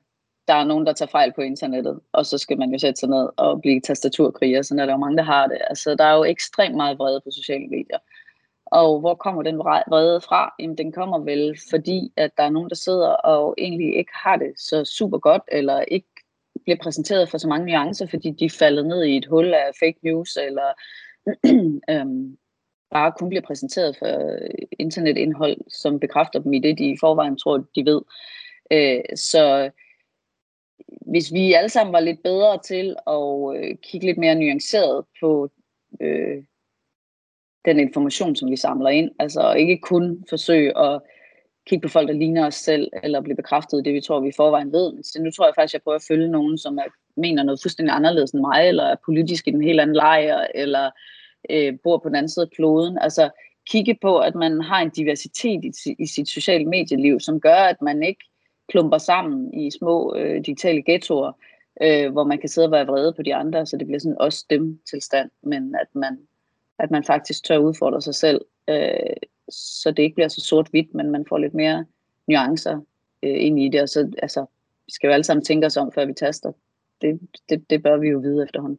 der 0.49 0.54
er 0.54 0.64
nogen, 0.64 0.87
der 0.87 0.92
tager 0.92 1.11
fejl 1.11 1.33
på 1.33 1.40
internettet, 1.40 2.00
og 2.12 2.26
så 2.26 2.38
skal 2.38 2.59
man 2.59 2.73
jo 2.73 2.78
sætte 2.78 3.00
sig 3.00 3.09
ned 3.09 3.28
og 3.37 3.61
blive 3.61 3.80
tastaturkriger, 3.80 4.62
sådan 4.62 4.78
er 4.78 4.87
der 4.87 4.92
jo 4.92 4.99
mange, 4.99 5.16
der 5.16 5.23
har 5.23 5.47
det. 5.47 5.59
Altså, 5.71 5.95
der 5.95 6.04
er 6.04 6.16
jo 6.16 6.25
ekstremt 6.25 6.76
meget 6.76 6.99
vrede 6.99 7.21
på 7.21 7.30
sociale 7.30 7.66
medier. 7.66 7.99
Og 8.66 9.00
hvor 9.00 9.14
kommer 9.14 9.42
den 9.42 9.59
vrede 9.59 10.21
fra? 10.21 10.54
Jamen, 10.59 10.78
den 10.78 10.92
kommer 10.92 11.18
vel, 11.18 11.59
fordi 11.71 12.12
at 12.16 12.30
der 12.37 12.42
er 12.42 12.50
nogen, 12.50 12.68
der 12.68 12.76
sidder 12.76 13.09
og 13.09 13.54
egentlig 13.59 13.97
ikke 13.97 14.12
har 14.14 14.37
det 14.37 14.52
så 14.56 14.85
super 14.85 15.18
godt, 15.18 15.42
eller 15.52 15.80
ikke 15.80 16.09
bliver 16.64 16.76
præsenteret 16.83 17.28
for 17.28 17.38
så 17.38 17.49
mange 17.49 17.66
nuancer, 17.66 18.06
fordi 18.06 18.30
de 18.30 18.45
er 18.45 18.56
faldet 18.59 18.87
ned 18.87 19.04
i 19.04 19.16
et 19.16 19.26
hul 19.26 19.54
af 19.54 19.71
fake 19.80 19.99
news, 20.02 20.37
eller 20.37 20.68
øhm, 21.90 22.37
bare 22.97 23.12
kun 23.19 23.29
bliver 23.29 23.43
præsenteret 23.43 23.97
for 23.99 24.07
øh, 24.07 24.67
internetindhold, 24.79 25.57
som 25.69 26.00
bekræfter 26.00 26.38
dem 26.38 26.53
i 26.53 26.59
det, 26.59 26.79
de 26.79 26.91
i 26.91 26.97
forvejen 27.00 27.37
tror, 27.38 27.57
de 27.76 27.85
ved. 27.91 28.00
Øh, 28.73 29.17
så 29.17 29.43
øh, 29.65 29.71
hvis 31.12 31.33
vi 31.33 31.53
alle 31.53 31.69
sammen 31.69 31.93
var 31.93 32.00
lidt 32.00 32.23
bedre 32.23 32.59
til 32.71 32.97
at 33.07 33.57
øh, 33.57 33.76
kigge 33.83 34.07
lidt 34.07 34.19
mere 34.19 34.35
nuanceret 34.35 35.05
på 35.21 35.50
øh, 36.00 36.43
den 37.65 37.81
information, 37.81 38.37
som 38.37 38.50
vi 38.50 38.57
samler 38.57 38.91
ind, 38.91 39.11
altså 39.19 39.53
ikke 39.53 39.79
kun 39.79 40.25
forsøge 40.29 40.79
at 40.79 41.00
kigge 41.67 41.88
på 41.88 41.93
folk, 41.93 42.09
der 42.09 42.15
ligner 42.15 42.47
os 42.47 42.55
selv, 42.55 42.91
eller 43.03 43.21
blive 43.21 43.37
bekræftet 43.37 43.79
i 43.79 43.83
det, 43.83 43.95
vi 43.95 44.00
tror, 44.00 44.21
vi 44.21 44.29
i 44.29 44.37
forvejen 44.37 44.73
ved. 44.73 45.03
Så 45.03 45.23
nu 45.23 45.31
tror 45.31 45.47
jeg 45.47 45.55
faktisk, 45.55 45.75
at 45.75 45.75
jeg 45.75 45.83
prøver 45.83 45.97
at 45.97 46.09
følge 46.09 46.29
nogen, 46.29 46.59
som 46.59 46.79
er, 46.79 46.88
mener 47.17 47.43
noget 47.43 47.62
fuldstændig 47.62 47.95
anderledes 47.95 48.31
end 48.31 48.41
mig, 48.41 48.69
eller 48.69 48.85
er 48.85 48.97
politisk 49.05 49.49
i 49.49 49.50
den 49.50 49.62
helt 49.62 49.81
anden 49.81 49.97
lejr, 49.97 50.47
eller 50.55 50.91
øh, 51.50 51.79
bor 51.83 51.99
på 51.99 52.09
den 52.09 52.17
anden 52.17 52.31
side 52.31 52.45
af 52.45 52.50
kloden. 52.50 52.99
Altså 52.99 53.31
kigge 53.71 53.99
på, 54.03 54.19
at 54.19 54.35
man 54.35 54.61
har 54.61 54.83
en 54.83 54.91
diversitet 54.91 55.65
i, 55.65 55.95
i 55.99 56.07
sit 56.07 56.29
sociale 56.29 56.65
medieliv, 56.65 57.21
som 57.21 57.41
gør, 57.41 57.55
at 57.55 57.83
man 57.83 58.03
ikke 58.03 58.25
klumper 58.69 58.99
sammen 58.99 59.55
i 59.55 59.71
små 59.71 60.15
øh, 60.17 60.37
digitale 60.37 60.83
ghettoer, 60.83 61.33
øh, 61.83 62.12
hvor 62.12 62.25
man 62.25 62.38
kan 62.38 62.49
sidde 62.49 62.67
og 62.67 62.73
være 62.73 62.87
vrede 62.87 63.12
på 63.12 63.23
de 63.23 63.35
andre, 63.35 63.67
så 63.67 63.76
det 63.76 63.87
bliver 63.87 64.00
sådan 64.00 64.21
også 64.21 64.47
dem 64.50 64.81
tilstand, 64.91 65.31
men 65.43 65.75
at 65.75 65.88
man, 65.95 66.19
at 66.79 66.91
man 66.91 67.05
faktisk 67.05 67.45
tør 67.45 67.59
udfordre 67.59 68.03
sig 68.03 68.15
selv, 68.15 68.41
øh, 68.69 69.17
så 69.49 69.91
det 69.91 70.03
ikke 70.03 70.15
bliver 70.15 70.29
så 70.29 70.41
sort-hvidt, 70.41 70.95
men 70.95 71.11
man 71.11 71.26
får 71.29 71.38
lidt 71.38 71.55
mere 71.55 71.85
nuancer 72.29 72.81
øh, 73.23 73.45
ind 73.45 73.61
i 73.61 73.69
det, 73.69 73.83
og 73.83 73.88
så 73.88 74.12
altså, 74.23 74.47
skal 74.88 75.09
jo 75.09 75.12
alle 75.12 75.25
sammen 75.25 75.45
tænke 75.45 75.67
os 75.67 75.76
om, 75.76 75.93
før 75.93 76.05
vi 76.05 76.12
taster. 76.12 76.53
Det, 77.00 77.21
det, 77.49 77.71
det 77.71 77.83
bør 77.83 77.97
vi 77.97 78.09
jo 78.09 78.19
vide 78.19 78.45
efterhånden. 78.45 78.79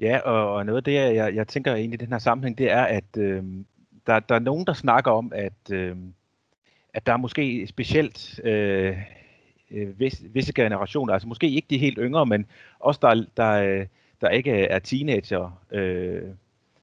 Ja, 0.00 0.18
og, 0.18 0.54
og 0.54 0.66
noget 0.66 0.76
af 0.76 0.84
det, 0.84 0.94
jeg, 0.94 1.34
jeg 1.34 1.48
tænker 1.48 1.74
egentlig 1.74 2.02
i 2.02 2.04
den 2.04 2.12
her 2.12 2.18
sammenhæng, 2.18 2.58
det 2.58 2.70
er, 2.70 2.82
at 2.82 3.16
øh, 3.18 3.44
der, 4.06 4.20
der 4.20 4.34
er 4.34 4.38
nogen, 4.38 4.66
der 4.66 4.72
snakker 4.72 5.10
om, 5.10 5.32
at, 5.34 5.72
øh, 5.72 5.96
at 6.94 7.06
der 7.06 7.12
er 7.12 7.16
måske 7.16 7.66
specielt 7.66 8.40
øh, 8.44 8.98
øh, 9.70 10.00
vis, 10.00 10.22
visse, 10.32 10.52
generationer, 10.52 11.12
altså 11.12 11.28
måske 11.28 11.48
ikke 11.48 11.66
de 11.70 11.78
helt 11.78 11.98
yngre, 12.00 12.26
men 12.26 12.46
også 12.78 12.98
der, 13.02 13.24
der, 13.36 13.50
øh, 13.50 13.86
der 14.20 14.28
ikke 14.28 14.52
er 14.52 14.78
teenager, 14.78 15.62
øh, 15.70 16.22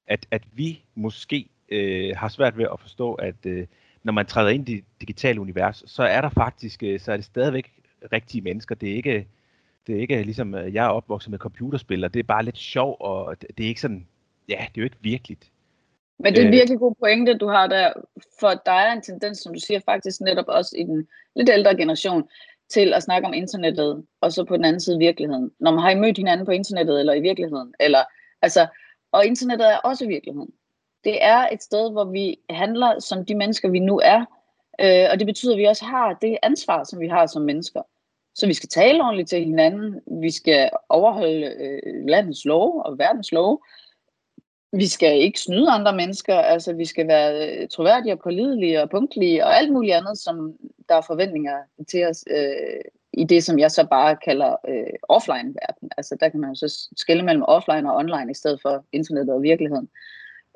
at, 0.06 0.26
at 0.30 0.42
vi 0.52 0.82
måske 0.94 1.48
øh, 1.68 2.16
har 2.16 2.28
svært 2.28 2.58
ved 2.58 2.66
at 2.72 2.80
forstå, 2.80 3.14
at 3.14 3.46
øh, 3.46 3.66
når 4.02 4.12
man 4.12 4.26
træder 4.26 4.50
ind 4.50 4.68
i 4.68 4.74
det 4.74 4.84
digitale 5.00 5.40
univers, 5.40 5.82
så 5.86 6.02
er 6.02 6.20
der 6.20 6.28
faktisk, 6.28 6.82
øh, 6.82 7.00
så 7.00 7.12
er 7.12 7.16
det 7.16 7.24
stadigvæk 7.24 7.72
rigtige 8.12 8.42
mennesker. 8.42 8.74
Det 8.74 8.90
er 8.90 8.94
ikke, 8.94 9.26
det 9.86 9.96
er 9.96 10.00
ikke 10.00 10.22
ligesom, 10.22 10.54
øh, 10.54 10.74
jeg 10.74 10.84
er 10.84 10.90
opvokset 10.90 11.30
med 11.30 11.38
computerspil, 11.38 12.04
og 12.04 12.14
det 12.14 12.20
er 12.20 12.24
bare 12.24 12.44
lidt 12.44 12.58
sjov, 12.58 12.96
og 13.00 13.36
det 13.40 13.64
er 13.64 13.68
ikke 13.68 13.80
sådan, 13.80 14.06
ja, 14.48 14.54
det 14.54 14.80
er 14.80 14.82
jo 14.82 14.84
ikke 14.84 14.96
virkeligt. 15.00 15.50
Men 16.18 16.32
det 16.32 16.38
er 16.38 16.42
en 16.42 16.54
øh. 16.54 16.58
virkelig 16.58 16.78
god 16.78 16.94
pointe, 17.00 17.34
du 17.34 17.48
har 17.48 17.66
der, 17.66 17.92
for 18.40 18.48
der 18.66 18.72
er 18.72 18.92
en 18.92 19.02
tendens, 19.02 19.38
som 19.38 19.54
du 19.54 19.60
siger, 19.60 19.80
faktisk 19.84 20.20
netop 20.20 20.44
også 20.48 20.76
i 20.78 20.82
den 20.82 21.08
lidt 21.36 21.50
ældre 21.52 21.76
generation, 21.76 22.28
til 22.70 22.94
at 22.94 23.02
snakke 23.02 23.28
om 23.28 23.34
internettet, 23.34 24.04
og 24.20 24.32
så 24.32 24.44
på 24.44 24.56
den 24.56 24.64
anden 24.64 24.80
side 24.80 24.98
virkeligheden. 24.98 25.50
Når 25.60 25.70
man 25.70 25.80
har 25.80 25.94
mødt 25.94 26.16
hinanden 26.16 26.46
på 26.46 26.52
internettet, 26.52 27.00
eller 27.00 27.14
i 27.14 27.20
virkeligheden, 27.20 27.74
eller, 27.80 28.02
altså, 28.42 28.66
og 29.12 29.26
internettet 29.26 29.72
er 29.72 29.76
også 29.76 30.06
virkeligheden. 30.06 30.50
Det 31.04 31.24
er 31.24 31.48
et 31.52 31.62
sted, 31.62 31.92
hvor 31.92 32.04
vi 32.04 32.38
handler 32.50 32.98
som 33.00 33.24
de 33.24 33.34
mennesker, 33.34 33.68
vi 33.68 33.78
nu 33.78 34.00
er, 34.04 34.20
øh, 34.80 35.06
og 35.12 35.18
det 35.18 35.26
betyder, 35.26 35.52
at 35.52 35.58
vi 35.58 35.64
også 35.64 35.84
har 35.84 36.18
det 36.22 36.38
ansvar, 36.42 36.84
som 36.84 37.00
vi 37.00 37.08
har 37.08 37.26
som 37.26 37.42
mennesker. 37.42 37.82
Så 38.34 38.46
vi 38.46 38.54
skal 38.54 38.68
tale 38.68 39.02
ordentligt 39.02 39.28
til 39.28 39.44
hinanden, 39.44 40.00
vi 40.22 40.30
skal 40.30 40.70
overholde 40.88 41.46
øh, 41.46 42.06
landets 42.08 42.44
lov 42.44 42.82
og 42.84 42.98
verdens 42.98 43.32
lov, 43.32 43.62
vi 44.72 44.86
skal 44.86 45.20
ikke 45.20 45.40
snyde 45.40 45.70
andre 45.70 45.96
mennesker, 45.96 46.34
altså 46.34 46.72
vi 46.72 46.84
skal 46.84 47.08
være 47.08 47.48
øh, 47.48 47.68
troværdige 47.68 48.12
og 48.12 48.20
pålidelige 48.20 48.82
og 48.82 48.90
punktlige 48.90 49.44
og 49.44 49.56
alt 49.56 49.72
muligt 49.72 49.94
andet, 49.94 50.18
som 50.18 50.56
der 50.88 50.94
er 50.94 51.00
forventninger 51.00 51.56
til 51.88 52.06
os 52.06 52.24
øh, 52.30 52.80
i 53.12 53.24
det, 53.24 53.44
som 53.44 53.58
jeg 53.58 53.70
så 53.70 53.86
bare 53.90 54.16
kalder 54.16 54.56
øh, 54.68 54.94
offline-verden. 55.08 55.90
Altså 55.96 56.16
der 56.20 56.28
kan 56.28 56.40
man 56.40 56.50
jo 56.50 56.54
så 56.54 56.88
skille 56.96 57.22
mellem 57.22 57.44
offline 57.46 57.90
og 57.90 57.96
online 57.96 58.30
i 58.30 58.34
stedet 58.34 58.60
for 58.62 58.84
internettet 58.92 59.34
og 59.34 59.42
virkeligheden. 59.42 59.88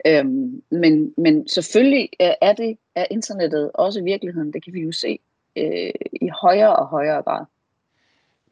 Øhm, 0.06 0.62
men, 0.70 1.14
men 1.16 1.48
selvfølgelig 1.48 2.08
er 2.40 2.52
det 2.52 2.78
er 2.94 3.06
internettet 3.10 3.70
også 3.74 4.02
virkeligheden, 4.02 4.52
det 4.52 4.64
kan 4.64 4.74
vi 4.74 4.80
jo 4.80 4.92
se 4.92 5.18
øh, 5.56 5.90
i 6.12 6.28
højere 6.42 6.76
og 6.76 6.86
højere 6.86 7.22
grad. 7.22 7.44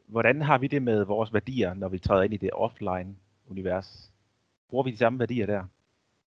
Hvordan 0.07 0.41
har 0.41 0.57
vi 0.57 0.67
det 0.67 0.83
med 0.83 1.03
vores 1.03 1.33
værdier, 1.33 1.73
når 1.73 1.89
vi 1.89 1.99
træder 1.99 2.23
ind 2.23 2.33
i 2.33 2.37
det 2.37 2.49
offline-univers? 2.53 4.11
Bruger 4.69 4.83
vi 4.83 4.91
de 4.91 4.97
samme 4.97 5.19
værdier 5.19 5.45
der? 5.45 5.63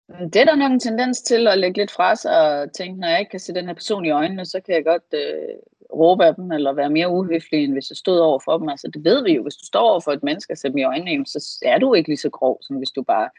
Mm, 0.09 0.31
det 0.31 0.41
er 0.41 0.45
der 0.45 0.57
nok 0.57 0.73
en 0.73 0.81
tendens 0.81 1.23
til 1.23 1.49
at 1.49 1.59
lægge 1.59 1.81
lidt 1.81 1.91
fra 1.91 2.17
sig 2.17 2.61
og 2.63 2.73
tænke, 2.73 3.01
når 3.01 3.09
jeg 3.09 3.21
ikke 3.21 3.31
kan 3.31 3.41
se 3.41 3.55
den 3.55 3.67
her 3.67 3.75
person 3.75 4.05
i 4.05 4.11
øjnene, 4.11 4.45
så 4.45 4.61
kan 4.61 4.75
jeg 4.75 4.85
godt 4.85 5.15
øh, 5.15 5.55
råbe 5.93 6.25
af 6.25 6.35
dem, 6.35 6.53
eller 6.53 6.73
være 6.73 6.91
mere 6.91 7.11
uhøflig, 7.11 7.65
end 7.65 7.73
hvis 7.73 7.91
jeg 7.91 7.97
stod 7.97 8.19
over 8.19 8.41
for 8.45 8.59
dem. 8.59 8.69
Altså 8.69 8.91
det 8.95 9.05
ved 9.05 9.25
vi 9.25 9.33
jo, 9.33 9.43
hvis 9.43 9.57
du 9.57 9.67
står 9.67 9.91
over 9.91 10.01
for 10.01 10.13
et 10.13 10.23
menneske 10.23 10.53
og 10.53 10.59
ser 10.59 10.69
dem 10.69 10.79
i 10.79 10.85
øjnene, 10.85 11.27
så 11.27 11.59
er 11.63 11.79
du 11.79 11.95
ikke 11.95 12.09
lige 12.09 12.17
så 12.17 12.31
grov, 12.31 12.59
som 12.63 12.77
hvis 12.77 12.91
du 12.91 13.03
bare 13.03 13.31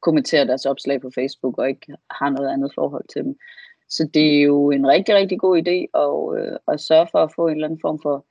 kommenterer 0.00 0.44
deres 0.44 0.66
opslag 0.66 1.00
på 1.00 1.10
Facebook 1.14 1.58
og 1.58 1.68
ikke 1.68 1.94
har 2.10 2.30
noget 2.30 2.48
andet 2.52 2.72
forhold 2.74 3.04
til 3.12 3.24
dem. 3.24 3.38
Så 3.88 4.10
det 4.14 4.38
er 4.38 4.42
jo 4.42 4.70
en 4.70 4.86
rigtig, 4.86 5.14
rigtig 5.14 5.38
god 5.40 5.58
idé 5.58 5.78
at, 6.04 6.40
øh, 6.40 6.58
at 6.68 6.80
sørge 6.80 7.08
for 7.12 7.18
at 7.18 7.32
få 7.36 7.46
en 7.46 7.54
eller 7.54 7.66
anden 7.66 7.80
form 7.80 7.98
for 8.02 8.26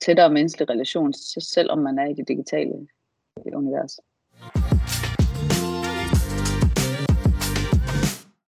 tættere 0.00 0.30
menneskelig 0.30 0.70
relation, 0.70 1.12
selvom 1.12 1.78
man 1.78 1.98
er 1.98 2.06
i 2.06 2.14
det 2.14 2.28
digitale 2.28 2.88
univers. 3.52 4.00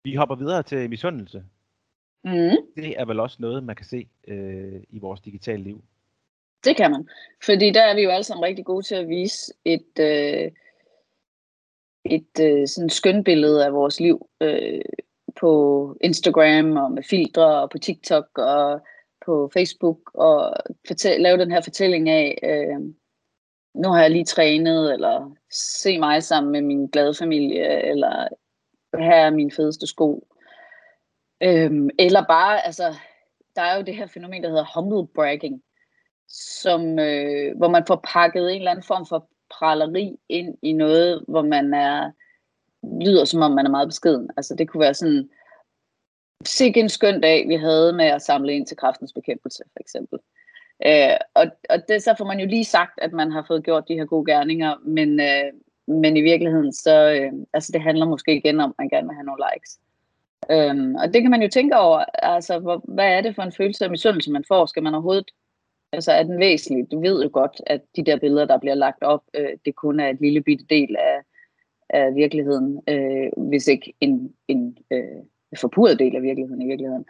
Vi 0.05 0.15
hopper 0.15 0.35
videre 0.35 0.63
til 0.63 0.91
misundelse. 0.91 1.45
Mm. 2.25 2.57
Det 2.77 3.01
er 3.01 3.05
vel 3.05 3.21
også 3.21 3.37
noget, 3.41 3.65
man 3.65 3.77
kan 3.77 3.87
se 3.87 4.09
øh, 4.29 4.83
i 4.91 4.99
vores 4.99 5.21
digitale 5.21 5.63
liv. 5.63 5.85
Det 6.65 6.77
kan 6.77 6.91
man. 6.91 7.09
Fordi 7.45 7.71
der 7.71 7.83
er 7.83 7.95
vi 7.95 8.03
jo 8.03 8.11
alle 8.11 8.25
sammen 8.25 8.45
rigtig 8.45 8.65
gode 8.65 8.83
til 8.83 8.95
at 8.95 9.09
vise 9.09 9.53
et, 9.65 9.99
øh, 10.01 10.51
et 12.05 12.41
øh, 12.41 12.69
sådan 12.69 12.91
skønt 12.91 13.25
billede 13.25 13.67
af 13.67 13.73
vores 13.73 14.01
liv 14.01 14.29
øh, 14.41 14.85
på 15.41 15.97
Instagram 16.01 16.77
og 16.77 16.93
med 16.93 17.03
filtre 17.03 17.63
og 17.63 17.71
på 17.71 17.79
TikTok 17.79 18.39
og 18.39 18.81
på 19.27 19.51
Facebook 19.55 20.11
og 20.15 20.57
fortæl, 20.87 21.21
lave 21.21 21.39
den 21.39 21.51
her 21.51 21.61
fortælling 21.61 22.09
af, 22.09 22.39
øh, 22.43 22.81
nu 23.75 23.89
har 23.89 24.01
jeg 24.01 24.11
lige 24.11 24.25
trænet, 24.25 24.93
eller 24.93 25.37
se 25.51 25.99
mig 25.99 26.23
sammen 26.23 26.53
med 26.53 26.63
min 26.63 26.87
glade 26.87 27.15
familie, 27.15 27.83
eller 27.83 28.29
her 28.99 29.15
er 29.15 29.31
min 29.31 29.51
fedeste 29.51 29.87
sko. 29.87 30.29
Øhm, 31.43 31.89
eller 31.99 32.25
bare, 32.29 32.67
altså, 32.67 32.95
der 33.57 33.63
er 33.63 33.77
jo 33.77 33.83
det 33.83 33.97
her 33.97 34.07
fænomen, 34.07 34.43
der 34.43 34.49
hedder 34.49 34.75
humble 34.75 35.13
bragging, 35.15 35.63
som, 36.63 36.99
øh, 36.99 37.57
hvor 37.57 37.69
man 37.69 37.85
får 37.87 38.05
pakket 38.13 38.51
en 38.51 38.59
eller 38.59 38.71
anden 38.71 38.87
form 38.87 39.07
for 39.07 39.29
praleri 39.51 40.17
ind 40.29 40.59
i 40.63 40.73
noget, 40.73 41.25
hvor 41.29 41.43
man 41.43 41.75
er, 41.75 42.11
lyder 43.01 43.25
som 43.25 43.43
om 43.43 43.51
man 43.51 43.67
er 43.67 43.71
meget 43.71 43.89
beskeden. 43.89 44.31
Altså 44.37 44.55
det 44.55 44.69
kunne 44.69 44.81
være 44.81 44.95
sådan, 44.95 45.31
sikke 46.45 46.81
en 46.81 46.89
skøn 46.89 47.21
dag, 47.21 47.49
vi 47.49 47.55
havde 47.55 47.93
med 47.93 48.05
at 48.05 48.23
samle 48.23 48.53
ind 48.53 48.67
til 48.67 48.77
kraftens 48.77 49.13
bekæmpelse, 49.13 49.63
for 49.73 49.81
eksempel. 49.81 50.19
Øh, 50.87 51.17
og, 51.35 51.47
og 51.71 51.89
det, 51.89 52.03
så 52.03 52.15
får 52.19 52.25
man 52.25 52.41
jo 52.41 52.47
lige 52.47 52.65
sagt, 52.65 52.99
at 53.03 53.13
man 53.13 53.33
har 53.33 53.45
fået 53.49 53.65
gjort 53.65 53.89
de 53.89 53.95
her 53.95 54.05
gode 54.05 54.33
gerninger, 54.33 54.75
men, 54.85 55.21
øh, 55.21 55.53
men 55.87 56.17
i 56.17 56.21
virkeligheden, 56.21 56.73
så 56.73 57.13
øh, 57.13 57.33
altså 57.53 57.73
det 57.73 57.81
handler 57.81 58.07
måske 58.07 58.37
igen 58.37 58.61
om, 58.61 58.71
at 58.71 58.75
man 58.79 58.89
gerne 58.89 59.09
vil 59.09 59.15
have 59.15 59.27
nogle 59.27 59.45
likes. 59.53 59.79
Øhm, 60.51 60.95
og 60.95 61.15
det 61.15 61.23
kan 61.23 61.31
man 61.31 61.43
jo 61.43 61.49
tænke 61.49 61.77
over, 61.77 62.05
altså 62.23 62.59
hvor, 62.59 62.83
hvad 62.85 63.09
er 63.09 63.21
det 63.21 63.35
for 63.35 63.43
en 63.43 63.53
følelse 63.53 63.85
af 63.85 63.91
misundelse, 63.91 64.31
man 64.31 64.45
får? 64.49 64.67
Skal 64.67 64.83
man 64.83 64.95
overhovedet, 64.95 65.31
altså 65.93 66.13
er 66.13 66.23
den 66.23 66.41
væsentlig? 66.41 66.91
Du 66.91 67.01
ved 67.01 67.23
jo 67.23 67.31
godt, 67.33 67.61
at 67.67 67.81
de 67.97 68.05
der 68.05 68.19
billeder, 68.19 68.45
der 68.45 68.59
bliver 68.59 68.75
lagt 68.75 69.03
op, 69.03 69.23
øh, 69.35 69.51
det 69.65 69.75
kun 69.75 70.01
er 70.01 70.09
et 70.09 70.21
lille 70.21 70.43
bitte 70.43 70.65
del 70.71 70.97
af, 70.97 71.19
af 71.91 72.15
virkeligheden, 72.15 72.83
øh, 72.89 73.49
hvis 73.49 73.69
ikke 73.69 73.93
en, 74.01 74.35
en 74.49 74.79
øh, 74.91 75.23
forpurret 75.61 75.99
del 75.99 76.17
af 76.17 76.23
virkeligheden 76.23 76.63
i 76.63 76.67
virkeligheden. 76.67 77.07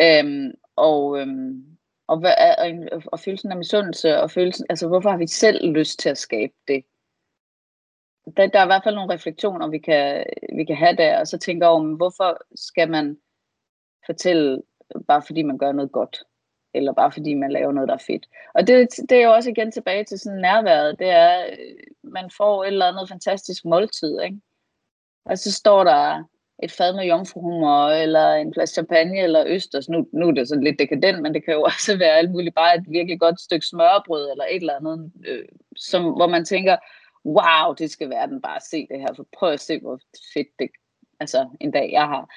Øhm, 0.00 0.54
og, 0.76 1.20
øhm, 1.20 1.76
og, 2.06 2.18
hvad 2.18 2.34
er, 2.38 2.54
og, 2.92 3.02
og 3.06 3.20
følelsen 3.20 3.50
af 3.50 3.56
misundelse, 3.56 4.20
og 4.20 4.30
følelsen, 4.30 4.66
altså 4.68 4.88
hvorfor 4.88 5.10
har 5.10 5.16
vi 5.16 5.26
selv 5.26 5.68
lyst 5.68 5.98
til 5.98 6.08
at 6.08 6.18
skabe 6.18 6.52
det? 6.68 6.84
Der, 8.36 8.46
der 8.46 8.58
er 8.58 8.64
i 8.64 8.66
hvert 8.66 8.84
fald 8.84 8.94
nogle 8.94 9.14
refleksioner, 9.14 9.68
vi 9.68 9.78
kan, 9.78 10.24
vi 10.56 10.64
kan 10.64 10.76
have 10.76 10.96
der, 10.96 11.20
og 11.20 11.26
så 11.26 11.38
tænke 11.38 11.66
over, 11.66 11.96
hvorfor 11.96 12.38
skal 12.54 12.90
man 12.90 13.18
fortælle, 14.06 14.62
bare 15.08 15.22
fordi 15.22 15.42
man 15.42 15.58
gør 15.58 15.72
noget 15.72 15.92
godt, 15.92 16.24
eller 16.74 16.92
bare 16.92 17.12
fordi 17.12 17.34
man 17.34 17.52
laver 17.52 17.72
noget, 17.72 17.88
der 17.88 17.94
er 17.94 18.04
fedt. 18.06 18.26
Og 18.54 18.66
det, 18.66 18.88
det 19.08 19.12
er 19.12 19.24
jo 19.24 19.32
også 19.32 19.50
igen 19.50 19.72
tilbage 19.72 20.04
til 20.04 20.18
sådan 20.18 20.40
nærværet, 20.40 20.98
det 20.98 21.10
er, 21.10 21.46
øh, 21.46 21.76
man 22.02 22.30
får 22.36 22.64
et 22.64 22.66
eller 22.66 22.86
andet 22.86 23.08
fantastisk 23.08 23.64
måltid, 23.64 24.20
ikke? 24.20 24.40
Og 25.24 25.38
så 25.38 25.52
står 25.52 25.84
der 25.84 26.24
et 26.62 26.72
fad 26.72 26.94
med 26.94 27.04
jomfruhummer, 27.04 27.88
eller 27.88 28.32
en 28.32 28.54
flaske 28.54 28.72
champagne, 28.72 29.18
eller 29.18 29.44
østers. 29.46 29.74
Altså 29.74 29.92
nu, 29.92 30.06
nu 30.12 30.28
er 30.28 30.32
det 30.32 30.48
sådan 30.48 30.64
lidt 30.64 30.78
dekadent, 30.78 31.22
men 31.22 31.34
det 31.34 31.44
kan 31.44 31.54
jo 31.54 31.62
også 31.70 31.96
være 31.98 32.18
alt 32.18 32.30
muligt, 32.30 32.54
bare 32.54 32.76
et 32.76 32.84
virkelig 32.88 33.20
godt 33.20 33.40
stykke 33.40 33.66
smørbrød, 33.66 34.30
eller 34.30 34.44
et 34.50 34.60
eller 34.60 34.76
andet, 34.76 35.12
øh, 35.26 35.44
som, 35.76 36.02
hvor 36.02 36.26
man 36.26 36.44
tænker, 36.44 36.76
wow, 37.24 37.74
det 37.78 37.90
skal 37.90 38.10
verden 38.10 38.42
bare 38.42 38.60
se 38.70 38.86
det 38.90 39.00
her, 39.00 39.14
for 39.16 39.26
prøv 39.38 39.52
at 39.52 39.60
se, 39.60 39.80
hvor 39.80 39.98
fedt 40.34 40.48
det 40.58 40.68
altså, 41.20 41.48
en 41.60 41.70
dag 41.70 41.90
jeg 41.92 42.06
har. 42.06 42.28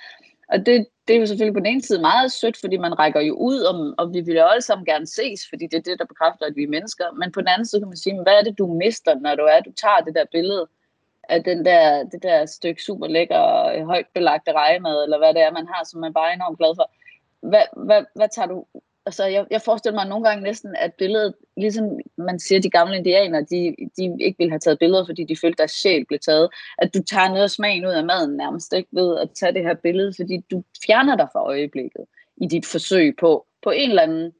Og 0.49 0.65
det, 0.65 0.87
det 1.07 1.15
er 1.15 1.19
jo 1.19 1.25
selvfølgelig 1.25 1.53
på 1.53 1.59
den 1.59 1.73
ene 1.73 1.81
side 1.81 2.01
meget 2.01 2.31
sødt, 2.31 2.57
fordi 2.57 2.77
man 2.77 2.99
rækker 2.99 3.21
jo 3.21 3.33
ud, 3.33 3.59
og, 3.59 3.93
og 3.97 4.13
vi 4.13 4.21
vil 4.21 4.35
jo 4.35 4.45
alle 4.45 4.61
sammen 4.61 4.85
gerne 4.85 5.07
ses, 5.07 5.41
fordi 5.49 5.67
det 5.67 5.77
er 5.77 5.81
det, 5.81 5.99
der 5.99 6.05
bekræfter, 6.05 6.45
at 6.45 6.55
vi 6.55 6.63
er 6.63 6.67
mennesker. 6.67 7.05
Men 7.19 7.31
på 7.31 7.39
den 7.39 7.47
anden 7.47 7.65
side 7.65 7.81
kan 7.81 7.87
man 7.87 7.97
sige, 7.97 8.23
hvad 8.23 8.33
er 8.33 8.43
det, 8.43 8.57
du 8.57 8.67
mister, 8.67 9.19
når 9.19 9.35
du 9.35 9.43
er, 9.43 9.59
du 9.59 9.71
tager 9.71 10.01
det 10.05 10.15
der 10.15 10.25
billede, 10.31 10.67
af 11.29 11.43
den 11.43 11.65
der, 11.65 12.03
det 12.03 12.23
der 12.23 12.45
stykke 12.45 12.83
super 12.83 13.07
lækker, 13.07 13.65
øh, 13.65 13.85
højt 13.85 14.07
belagte 14.13 14.51
rejemad, 14.51 15.03
eller 15.03 15.17
hvad 15.17 15.33
det 15.33 15.41
er, 15.41 15.51
man 15.51 15.67
har, 15.67 15.83
som 15.83 15.99
man 16.01 16.13
bare 16.13 16.29
er 16.29 16.35
enormt 16.35 16.57
glad 16.57 16.75
for. 16.75 16.91
hvad, 17.49 17.85
hvad, 17.85 18.03
hvad 18.15 18.27
tager 18.35 18.47
du 18.47 18.65
altså 19.05 19.25
jeg, 19.25 19.45
jeg 19.51 19.61
forestiller 19.61 19.99
mig 19.99 20.09
nogle 20.09 20.25
gange 20.27 20.43
næsten, 20.43 20.75
at 20.75 20.93
billedet, 20.93 21.33
ligesom 21.57 21.99
man 22.17 22.39
siger, 22.39 22.61
de 22.61 22.69
gamle 22.69 22.97
indianere, 22.97 23.41
de, 23.41 23.75
de 23.97 24.17
ikke 24.19 24.37
ville 24.37 24.51
have 24.51 24.59
taget 24.59 24.79
billeder, 24.79 25.05
fordi 25.05 25.23
de 25.23 25.37
følte, 25.41 25.57
deres 25.57 25.71
sjæl 25.71 26.05
blev 26.05 26.19
taget, 26.19 26.49
at 26.77 26.93
du 26.93 27.03
tager 27.03 27.29
noget 27.29 27.43
af 27.43 27.49
smagen 27.49 27.85
ud 27.85 27.91
af 27.91 28.05
maden 28.05 28.37
nærmest, 28.37 28.73
ikke 28.73 28.89
ved 28.91 29.17
at 29.17 29.29
tage 29.31 29.53
det 29.53 29.63
her 29.63 29.73
billede, 29.73 30.13
fordi 30.15 30.37
du 30.51 30.63
fjerner 30.85 31.15
dig 31.15 31.27
fra 31.33 31.43
øjeblikket 31.43 32.05
i 32.37 32.47
dit 32.47 32.65
forsøg 32.65 33.15
på, 33.19 33.45
på 33.63 33.69
en 33.69 33.89
eller 33.89 34.01
anden, 34.01 34.31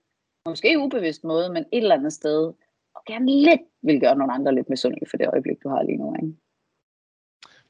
måske 0.46 0.80
ubevidst 0.80 1.24
måde, 1.24 1.50
men 1.50 1.66
et 1.72 1.84
eller 1.84 1.96
andet 1.96 2.14
sted, 2.14 2.54
og 2.96 3.02
gerne 3.08 3.26
lidt 3.26 3.62
vil 3.82 4.00
gøre 4.00 4.16
nogle 4.16 4.34
andre 4.34 4.56
lidt 4.56 4.70
misundelige 4.70 5.10
for 5.10 5.18
det 5.18 5.28
øjeblik, 5.28 5.64
du 5.64 5.70
har 5.70 5.84
lige 5.84 5.98
nu. 5.98 6.16
Ikke? 6.22 6.38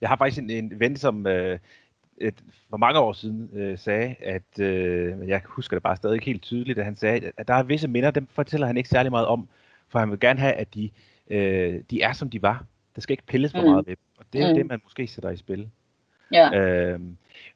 Jeg 0.03 0.09
har 0.09 0.15
faktisk 0.15 0.41
en, 0.41 0.49
en 0.49 0.79
ven, 0.79 0.95
som 0.95 1.27
øh, 1.27 1.59
et, 2.17 2.43
for 2.69 2.77
mange 2.77 2.99
år 2.99 3.13
siden 3.13 3.49
øh, 3.53 3.77
sagde, 3.77 4.15
at 4.19 4.59
øh, 4.59 5.27
jeg 5.27 5.41
husker 5.45 5.75
det 5.75 5.83
bare 5.83 5.95
stadig 5.95 6.21
helt 6.23 6.41
tydeligt, 6.41 6.79
at 6.79 6.85
han 6.85 6.95
sagde, 6.95 7.31
at 7.37 7.47
der 7.47 7.53
er 7.53 7.63
visse 7.63 7.87
minder, 7.87 8.11
dem 8.11 8.27
fortæller 8.31 8.67
han 8.67 8.77
ikke 8.77 8.89
særlig 8.89 9.11
meget 9.11 9.27
om, 9.27 9.47
for 9.89 9.99
han 9.99 10.11
vil 10.11 10.19
gerne 10.19 10.39
have, 10.39 10.53
at 10.53 10.73
de, 10.73 10.89
øh, 11.29 11.81
de 11.91 12.01
er 12.01 12.13
som 12.13 12.29
de 12.29 12.41
var. 12.41 12.65
Der 12.95 13.01
skal 13.01 13.13
ikke 13.13 13.25
pilles 13.25 13.51
for 13.51 13.61
mm. 13.61 13.67
meget 13.67 13.87
ved 13.87 13.95
dem, 13.95 14.03
og 14.17 14.25
det 14.33 14.41
er 14.41 14.49
mm. 14.49 14.55
det, 14.55 14.65
man 14.65 14.81
måske 14.83 15.07
sætter 15.07 15.29
i 15.29 15.37
spil. 15.37 15.69
Ja. 16.31 16.53
Øh, 16.59 16.99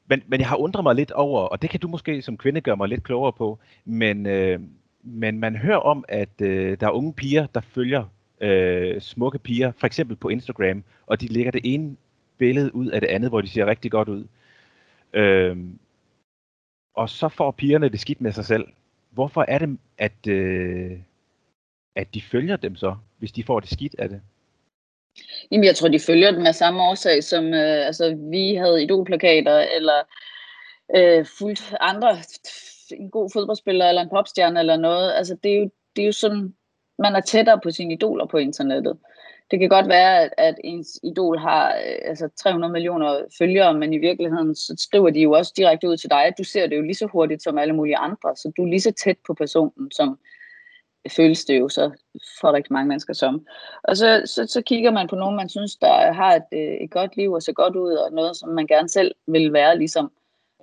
men, 0.08 0.24
men 0.28 0.40
jeg 0.40 0.48
har 0.48 0.56
undret 0.56 0.84
mig 0.84 0.96
lidt 0.96 1.12
over, 1.12 1.42
og 1.42 1.62
det 1.62 1.70
kan 1.70 1.80
du 1.80 1.88
måske 1.88 2.22
som 2.22 2.38
kvinde 2.38 2.62
gøre 2.62 2.78
mig 2.78 2.88
lidt 2.88 3.04
klogere 3.04 3.34
på, 3.34 3.60
men, 3.86 4.26
øh, 4.26 4.60
men 5.04 5.40
man 5.40 5.56
hører 5.56 5.78
om, 5.78 6.06
at 6.08 6.42
øh, 6.42 6.78
der 6.80 6.88
er 6.88 6.92
unge 6.92 7.14
piger, 7.14 7.48
der 7.48 7.62
følger 7.62 8.04
øh, 8.42 9.02
smukke 9.02 9.40
piger, 9.40 9.72
for 9.78 9.88
eksempel 9.88 10.16
på 10.16 10.30
Instagram, 10.30 10.84
og 11.06 11.22
de 11.22 11.28
lægger 11.28 11.52
det 11.52 11.62
ene 11.64 11.96
billede 12.38 12.76
ud 12.76 12.88
af 12.88 13.02
det 13.02 13.08
andet, 13.08 13.30
hvor 13.30 13.42
de 13.42 13.50
ser 13.50 13.66
rigtig 13.66 13.92
godt 13.92 14.10
ud. 14.10 14.28
Øhm, 15.14 15.80
og 16.94 17.10
så 17.10 17.30
får 17.30 17.52
pigerne 17.52 17.90
det 17.90 18.00
skidt 18.00 18.22
med 18.22 18.32
sig 18.32 18.46
selv. 18.46 18.68
Hvorfor 19.10 19.46
er 19.48 19.58
det, 19.58 19.78
at, 19.98 20.28
øh, 20.28 21.00
at 21.96 22.14
de 22.14 22.22
følger 22.22 22.56
dem 22.56 22.76
så, 22.76 22.96
hvis 23.18 23.32
de 23.32 23.44
får 23.44 23.60
det 23.60 23.70
skidt 23.70 23.96
af 24.00 24.10
det? 24.10 24.22
Jamen, 25.52 25.64
jeg 25.64 25.76
tror, 25.76 25.88
de 25.88 26.00
følger 26.00 26.32
dem 26.32 26.46
af 26.46 26.56
samme 26.56 26.82
årsag, 26.82 27.24
som 27.24 27.46
øh, 27.46 27.86
altså, 27.86 28.16
vi 28.32 28.56
havde 28.56 28.84
idolplakater, 28.84 29.58
eller 29.60 30.04
øh, 30.96 31.26
fuldt 31.40 31.76
andre, 31.80 32.18
en 32.92 33.10
god 33.12 33.30
fodboldspiller, 33.34 33.90
eller 33.90 34.02
en 34.02 34.10
popstjerne, 34.10 34.60
eller 34.60 34.78
noget. 34.78 35.14
Altså, 35.14 35.38
det 35.44 35.52
er 35.52 35.58
jo, 35.60 35.70
det 35.96 36.02
er 36.02 36.06
jo 36.06 36.12
sådan, 36.12 36.54
man 37.00 37.16
er 37.16 37.22
tættere 37.22 37.60
på 37.64 37.72
sine 37.72 37.94
idoler 37.94 38.26
på 38.26 38.38
internettet 38.38 38.98
det 39.52 39.60
kan 39.60 39.70
godt 39.70 39.88
være, 39.88 40.22
at, 40.22 40.34
at 40.38 40.56
ens 40.64 41.00
idol 41.04 41.38
har 41.38 41.68
øh, 41.70 42.10
altså 42.10 42.30
300 42.44 42.74
millioner 42.74 43.22
følgere, 43.38 43.74
men 43.74 43.94
i 43.94 43.98
virkeligheden 43.98 44.56
så 44.56 44.76
skriver 44.78 45.10
de 45.10 45.20
jo 45.20 45.32
også 45.32 45.54
direkte 45.58 45.90
ud 45.90 45.98
til 45.98 46.10
dig. 46.10 46.26
at 46.26 46.34
Du 46.38 46.44
ser 46.44 46.68
det 46.68 46.78
jo 46.78 46.82
lige 46.82 46.96
så 46.96 47.06
hurtigt 47.06 47.44
som 47.44 47.58
alle 47.58 47.76
mulige 47.76 47.98
andre, 47.98 48.36
så 48.36 48.52
du 48.58 48.64
er 48.64 48.70
lige 48.70 48.82
så 48.82 48.92
tæt 48.92 49.18
på 49.28 49.34
personen, 49.34 49.92
som 49.92 50.20
føles 51.10 51.46
det 51.46 51.60
jo 51.60 51.70
så 51.70 51.92
for 52.42 52.54
rigtig 52.54 52.74
mange 52.74 52.88
mennesker 52.88 53.14
som. 53.14 53.46
Og 53.84 53.98
så, 53.98 54.22
så, 54.26 54.48
så 54.48 54.62
kigger 54.62 54.92
man 54.92 55.08
på 55.08 55.16
nogen, 55.16 55.36
man 55.36 55.50
synes, 55.50 55.76
der 55.76 56.12
har 56.12 56.36
et, 56.36 56.44
øh, 56.54 56.60
et 56.60 56.92
godt 56.92 57.18
liv 57.18 57.32
og 57.32 57.44
ser 57.44 57.54
godt 57.54 57.76
ud, 57.76 57.94
og 57.94 58.12
noget, 58.12 58.38
som 58.38 58.50
man 58.50 58.68
gerne 58.68 58.90
selv 58.90 59.16
vil 59.28 59.54
være 59.54 59.78
ligesom. 59.78 60.12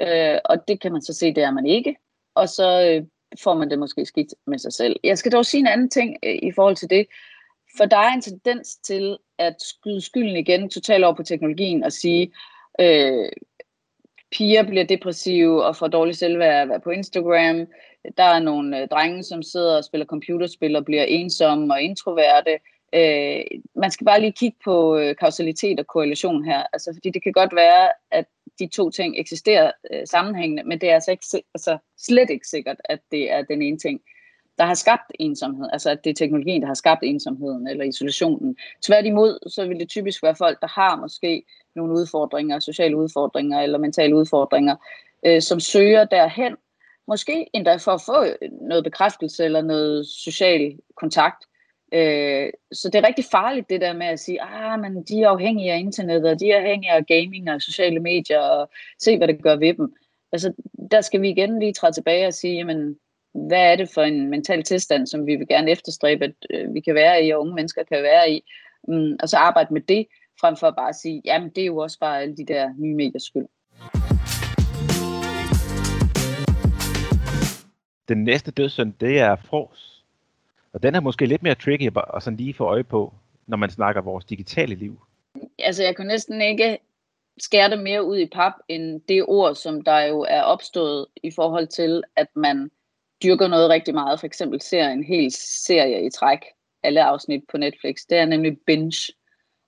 Øh, 0.01 0.39
og 0.45 0.69
det 0.69 0.81
kan 0.81 0.93
man 0.93 1.03
så 1.03 1.13
se, 1.13 1.35
det 1.35 1.43
er 1.43 1.51
man 1.51 1.67
ikke. 1.67 1.97
Og 2.35 2.49
så 2.49 2.91
øh, 2.91 3.07
får 3.43 3.55
man 3.55 3.71
det 3.71 3.79
måske 3.79 4.07
skidt 4.07 4.35
med 4.47 4.59
sig 4.59 4.73
selv. 4.73 4.97
Jeg 5.05 5.19
skal 5.19 5.33
dog 5.33 5.47
sige 5.47 5.61
en 5.61 5.67
anden 5.67 5.91
ting 5.91 6.17
øh, 6.23 6.39
i 6.43 6.53
forhold 6.53 6.77
til 6.77 6.91
det. 6.91 7.07
For 7.77 7.85
der 7.85 7.97
er 7.97 8.13
en 8.13 8.21
tendens 8.21 8.77
til 8.77 9.19
at 9.39 9.57
skyde 9.63 10.01
skylden 10.01 10.37
igen 10.37 10.71
totalt 10.71 11.05
over 11.05 11.15
på 11.15 11.23
teknologien 11.23 11.85
og 11.85 11.93
sige, 11.93 12.33
øh, 12.81 13.29
piger 14.33 14.63
bliver 14.63 14.85
depressive 14.85 15.65
og 15.65 15.77
får 15.77 15.89
dårlig 15.89 16.17
selvværd 16.17 16.63
at 16.63 16.69
være 16.69 16.81
på 16.81 16.91
Instagram. 16.91 17.67
Der 18.17 18.25
er 18.25 18.39
nogle 18.39 18.83
øh, 18.83 18.89
drenge, 18.89 19.23
som 19.23 19.43
sidder 19.43 19.77
og 19.77 19.85
spiller 19.85 20.07
computerspil 20.07 20.77
og 20.77 20.85
bliver 20.85 21.05
ensomme 21.05 21.75
og 21.75 21.83
introverte. 21.83 22.59
Øh, 22.95 23.45
man 23.77 23.91
skal 23.91 24.05
bare 24.05 24.21
lige 24.21 24.33
kigge 24.33 24.59
på 24.65 24.97
øh, 24.97 25.17
kausalitet 25.17 25.81
og 25.81 25.87
korrelation 25.87 26.45
her. 26.45 26.63
Altså, 26.73 26.91
fordi 26.95 27.11
det 27.11 27.23
kan 27.23 27.33
godt 27.33 27.55
være, 27.55 27.89
at 28.11 28.25
de 28.59 28.67
to 28.67 28.91
ting 28.91 29.19
eksisterer 29.19 29.71
øh, 29.93 30.07
sammenhængende, 30.07 30.65
men 30.65 30.81
det 30.81 30.91
er 30.91 30.95
altså, 30.95 31.11
ikke, 31.11 31.27
altså 31.55 31.79
slet 31.99 32.31
ikke 32.31 32.47
sikkert, 32.47 32.77
at 32.85 33.01
det 33.11 33.33
er 33.33 33.43
den 33.43 33.63
ene 33.63 33.79
ting 33.79 34.01
der 34.59 34.65
har 34.65 34.75
skabt 34.75 35.13
ensomhed, 35.19 35.69
altså 35.73 35.91
at 35.91 36.05
det 36.05 36.11
er 36.11 36.15
teknologien, 36.15 36.63
der 36.63 36.67
har 36.67 36.75
skabt 36.75 37.03
ensomheden 37.03 37.69
eller 37.69 37.85
isolationen. 37.85 38.57
Tværtimod, 38.83 39.51
så 39.51 39.67
vil 39.67 39.81
det 39.81 39.89
typisk 39.89 40.23
være 40.23 40.35
folk, 40.35 40.61
der 40.61 40.67
har 40.69 40.97
måske 40.97 41.45
nogle 41.75 41.93
udfordringer, 41.93 42.59
sociale 42.59 42.97
udfordringer 42.97 43.61
eller 43.61 43.79
mentale 43.79 44.17
udfordringer, 44.17 44.77
øh, 45.27 45.43
som 45.43 45.61
søger 45.61 46.05
derhen, 46.05 46.57
måske 47.09 47.47
endda 47.53 47.77
for 47.77 47.93
at 47.93 48.03
få 48.07 48.47
noget 48.61 48.85
bekræftelse 48.85 49.45
eller 49.45 49.63
noget 49.63 50.07
social 50.07 50.79
kontakt. 50.97 51.45
Øh, 51.93 52.51
så 52.73 52.89
det 52.89 52.95
er 52.95 53.07
rigtig 53.07 53.25
farligt 53.31 53.71
det 53.71 53.81
der 53.81 53.93
med 53.93 54.07
at 54.07 54.21
sige, 54.21 54.43
ah, 54.43 54.81
men 54.81 55.03
de 55.03 55.23
er 55.23 55.29
afhængige 55.29 55.73
af 55.73 55.79
internettet, 55.79 56.31
og 56.31 56.41
de 56.41 56.51
er 56.51 56.57
afhængige 56.57 56.93
af 56.93 57.07
gaming 57.07 57.51
og 57.51 57.63
sociale 57.63 58.01
medier, 58.01 58.41
og 58.41 58.71
se 58.99 59.17
hvad 59.19 59.29
det 59.29 59.43
gør 59.43 59.57
ved 59.57 59.75
dem. 59.75 59.95
Altså, 60.33 60.53
der 60.91 61.01
skal 61.01 61.23
vi 61.23 61.31
igen 61.31 61.59
lige 61.59 61.73
træde 61.73 61.93
tilbage 61.93 62.27
og 62.27 62.35
sige, 62.35 62.55
jamen, 62.55 62.97
hvad 63.35 63.73
er 63.73 63.77
det 63.77 63.91
for 63.95 64.03
en 64.03 64.31
mental 64.31 64.63
tilstand, 64.63 65.07
som 65.07 65.27
vi 65.27 65.37
vil 65.37 65.49
gerne 65.49 65.71
efterstræbe, 65.71 66.25
at 66.25 66.35
øh, 66.51 66.75
vi 66.75 66.81
kan 66.81 66.95
være 66.95 67.25
i, 67.25 67.31
og 67.31 67.41
unge 67.41 67.55
mennesker 67.55 67.83
kan 67.83 68.03
være 68.03 68.31
i, 68.31 68.45
um, 68.83 69.17
og 69.23 69.29
så 69.29 69.37
arbejde 69.37 69.75
med 69.75 69.81
det, 69.81 70.07
frem 70.41 70.57
for 70.57 70.67
at 70.67 70.77
bare 70.77 70.93
sige, 70.93 71.23
jamen 71.25 71.49
det 71.49 71.63
er 71.63 71.67
jo 71.67 71.77
også 71.77 71.99
bare 71.99 72.23
alle 72.23 72.37
de 72.37 72.47
der 72.47 72.71
nye 72.79 72.95
mediers 72.95 73.23
skyld. 73.23 73.47
Den 78.09 78.25
næste 78.25 78.51
dødssynd, 78.51 78.93
det 79.01 79.19
er 79.19 79.37
fros. 79.37 80.05
Og 80.73 80.83
den 80.83 80.95
er 80.95 81.01
måske 81.01 81.27
lidt 81.27 81.43
mere 81.43 81.55
tricky 81.55 81.91
at 82.17 82.23
sådan 82.23 82.37
lige 82.37 82.55
få 82.55 82.65
øje 82.65 82.85
på, 82.85 83.15
når 83.47 83.57
man 83.57 83.71
snakker 83.71 84.03
vores 84.03 84.25
digitale 84.25 84.75
liv. 84.75 85.01
Altså 85.59 85.83
jeg 85.83 85.97
kunne 85.97 86.09
næsten 86.09 86.41
ikke 86.41 86.79
skære 87.39 87.71
det 87.71 87.79
mere 87.79 88.05
ud 88.05 88.19
i 88.19 88.27
pap, 88.27 88.53
end 88.69 89.01
det 89.09 89.25
ord, 89.29 89.55
som 89.55 89.83
der 89.83 90.01
jo 90.01 90.21
er 90.21 90.43
opstået 90.43 91.07
i 91.23 91.31
forhold 91.31 91.67
til, 91.67 92.03
at 92.17 92.27
man 92.37 92.71
dyrker 93.23 93.49
noget 93.49 93.71
rigtig 93.71 93.95
meget, 93.95 94.21
for 94.21 94.27
eksempel 94.27 94.61
ser 94.61 94.89
en 94.89 95.05
hel 95.05 95.33
serie 95.33 96.07
i 96.07 96.11
træk, 96.11 96.39
alle 96.83 97.05
afsnit 97.05 97.45
på 97.51 97.57
Netflix, 97.57 97.97
det 98.11 98.19
er 98.19 98.27
nemlig 98.27 98.59
binge. 98.67 99.13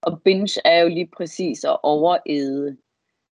Og 0.02 0.22
binge 0.22 0.60
er 0.64 0.80
jo 0.80 0.88
lige 0.88 1.10
præcis 1.16 1.64
at 1.64 1.78
overæde. 1.82 2.76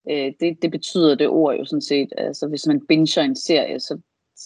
Øh, 0.10 0.34
det, 0.40 0.62
det 0.62 0.72
betyder 0.72 1.16
det 1.16 1.28
ord 1.28 1.56
jo 1.56 1.66
sådan 1.66 1.82
set. 1.82 2.14
Altså 2.18 2.48
hvis 2.48 2.68
man 2.68 2.86
binger 2.88 3.22
en 3.22 3.36
serie, 3.36 3.80
så, 3.80 4.00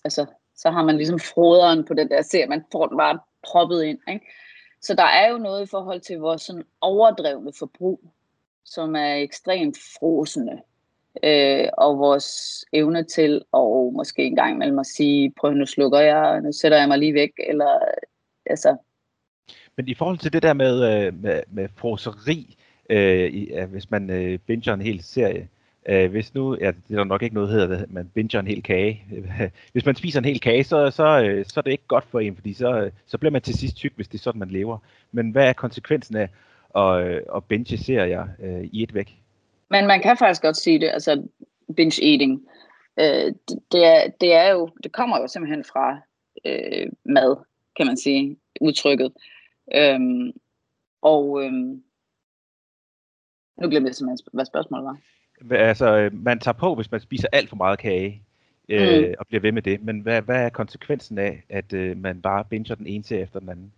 altså, 0.03 0.25
så 0.55 0.69
har 0.69 0.83
man 0.83 0.97
ligesom 0.97 1.19
froderen 1.19 1.85
på 1.85 1.93
den 1.93 2.09
der 2.09 2.21
serie, 2.21 2.47
man 2.47 2.63
får 2.71 2.85
den 2.85 2.97
bare 2.97 3.19
proppet 3.43 3.83
ind. 3.83 3.99
Ikke? 4.09 4.25
Så 4.81 4.95
der 4.95 5.03
er 5.03 5.29
jo 5.29 5.37
noget 5.37 5.63
i 5.63 5.69
forhold 5.69 6.01
til 6.01 6.17
vores 6.17 6.41
sådan 6.41 6.65
overdrevne 6.81 7.53
forbrug, 7.59 7.99
som 8.65 8.95
er 8.95 9.15
ekstremt 9.15 9.77
frosende 9.99 10.61
øh, 11.23 11.67
og 11.77 11.97
vores 11.97 12.65
evne 12.73 13.03
til 13.03 13.41
at 13.53 13.93
måske 13.93 14.23
en 14.23 14.35
gang 14.35 14.55
imellem 14.55 14.79
at 14.79 14.85
sige, 14.85 15.33
prøv 15.39 15.53
nu 15.53 15.65
slukker 15.65 15.99
jeg, 15.99 16.41
nu 16.41 16.51
sætter 16.51 16.77
jeg 16.77 16.87
mig 16.87 16.97
lige 16.97 17.13
væk, 17.13 17.31
eller 17.49 17.79
altså. 18.45 18.77
Men 19.77 19.87
i 19.87 19.93
forhold 19.93 20.17
til 20.17 20.33
det 20.33 20.43
der 20.43 20.53
med, 20.53 21.05
øh, 21.05 21.21
med, 21.21 21.41
med 21.47 21.69
froseri, 21.75 22.57
øh, 22.89 23.69
hvis 23.71 23.91
man 23.91 24.09
øh, 24.09 24.39
binger 24.39 24.73
en 24.73 24.81
hel 24.81 25.03
serie, 25.03 25.47
øh, 25.89 26.11
hvis 26.11 26.33
nu, 26.33 26.57
ja, 26.61 26.67
det 26.67 26.91
er 26.91 26.95
der 26.95 27.03
nok 27.03 27.23
ikke 27.23 27.35
noget, 27.35 27.49
hedder 27.49 27.67
det, 27.67 27.91
man 27.91 28.11
binger 28.13 28.39
en 28.39 28.47
hel 28.47 28.63
kage. 28.63 29.03
hvis 29.73 29.85
man 29.85 29.95
spiser 29.95 30.19
en 30.19 30.25
hel 30.25 30.39
kage, 30.39 30.63
så, 30.63 30.91
så, 30.91 31.23
øh, 31.23 31.45
så 31.45 31.59
er 31.59 31.61
det 31.61 31.71
ikke 31.71 31.87
godt 31.87 32.05
for 32.05 32.19
en, 32.19 32.35
fordi 32.35 32.53
så, 32.53 32.91
så 33.05 33.17
bliver 33.17 33.31
man 33.31 33.41
til 33.41 33.57
sidst 33.57 33.75
tyk, 33.75 33.93
hvis 33.95 34.07
det 34.07 34.17
er 34.17 34.23
sådan, 34.23 34.39
man 34.39 34.49
lever. 34.49 34.77
Men 35.11 35.31
hvad 35.31 35.49
er 35.49 35.53
konsekvensen 35.53 36.15
af 36.15 36.29
at, 36.75 37.07
øh, 37.07 37.21
at 37.35 37.43
binge 37.43 37.77
serier 37.77 38.27
øh, 38.39 38.63
i 38.63 38.83
et 38.83 38.93
væk? 38.93 39.24
Men 39.69 39.87
man 39.87 40.01
kan 40.01 40.17
faktisk 40.17 40.41
godt 40.41 40.57
sige 40.57 40.79
det, 40.79 40.89
altså 40.89 41.27
binge 41.75 42.11
eating. 42.11 42.47
Øh, 42.99 43.33
det, 43.49 43.59
det, 43.71 43.85
er, 43.85 44.07
det 44.21 44.33
er 44.33 44.51
jo, 44.51 44.69
det 44.83 44.91
kommer 44.91 45.19
jo 45.19 45.27
simpelthen 45.27 45.63
fra 45.63 45.99
øh, 46.45 46.91
mad, 47.05 47.35
kan 47.77 47.87
man 47.87 47.97
sige, 47.97 48.37
udtrykket. 48.61 49.11
Øhm, 49.75 50.31
og 51.01 51.43
øhm, 51.43 51.83
nu 53.61 53.69
glemte 53.69 53.87
jeg 53.87 53.95
simpelthen, 53.95 54.27
hvad 54.33 54.45
spørgsmålet 54.45 54.85
var. 54.85 54.97
Altså, 55.55 56.09
man 56.13 56.39
tager 56.39 56.57
på, 56.57 56.75
hvis 56.75 56.91
man 56.91 56.99
spiser 56.99 57.27
alt 57.33 57.49
for 57.49 57.55
meget 57.55 57.79
kage, 57.79 58.23
øh, 58.69 59.07
mm. 59.07 59.13
og 59.19 59.27
bliver 59.27 59.41
ved 59.41 59.51
med 59.51 59.61
det. 59.61 59.81
Men 59.81 59.99
hvad, 59.99 60.21
hvad 60.21 60.45
er 60.45 60.49
konsekvensen 60.49 61.17
af, 61.17 61.43
at 61.49 61.73
øh, 61.73 61.97
man 61.97 62.21
bare 62.21 62.45
binger 62.45 62.75
den 62.75 62.87
ene 62.87 63.03
til 63.03 63.21
efter 63.21 63.39
den 63.39 63.49
anden? 63.49 63.73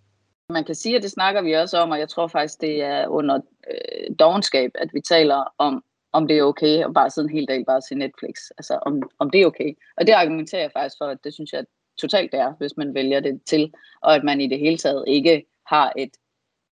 Man 0.50 0.64
kan 0.64 0.76
sige, 0.76 0.96
at 0.96 1.04
det 1.04 1.12
snakker 1.12 1.42
vi 1.42 1.54
også 1.54 1.78
om, 1.78 1.92
og 1.92 2.00
jeg 2.00 2.10
tror 2.10 2.28
faktisk, 2.28 2.62
det 2.62 2.82
er 2.82 3.08
under 3.08 3.40
øh, 3.72 4.16
dogenskab, 4.20 4.72
at 4.76 4.90
vi 4.94 5.02
taler 5.02 5.54
om, 5.58 5.84
om 6.12 6.28
det 6.28 6.38
er 6.38 6.44
okay 6.44 6.86
at 6.86 6.94
bare 6.94 7.10
sidde 7.10 7.26
en 7.26 7.36
hel 7.36 7.48
dag 7.48 7.66
bare 7.66 7.82
se 7.82 7.96
Netflix. 7.96 8.34
Altså, 8.58 8.80
om, 8.82 9.02
om 9.20 9.30
det 9.30 9.42
er 9.42 9.46
okay. 9.46 9.74
Og 9.98 10.08
det 10.08 10.14
argumenterer 10.14 10.62
jeg 10.62 10.72
faktisk 10.72 10.96
for, 10.98 11.06
at 11.06 11.18
det 11.24 11.34
synes 11.34 11.54
jeg 11.54 11.66
totalt 11.98 12.32
det 12.32 12.40
er, 12.40 12.54
hvis 12.58 12.78
man 12.78 12.94
vælger 12.94 13.20
det 13.20 13.42
til, 13.46 13.74
og 14.02 14.16
at 14.16 14.24
man 14.24 14.42
i 14.42 14.48
det 14.48 14.60
hele 14.60 14.78
taget 14.78 15.04
ikke 15.08 15.46
har 15.68 15.94
et, 15.98 16.12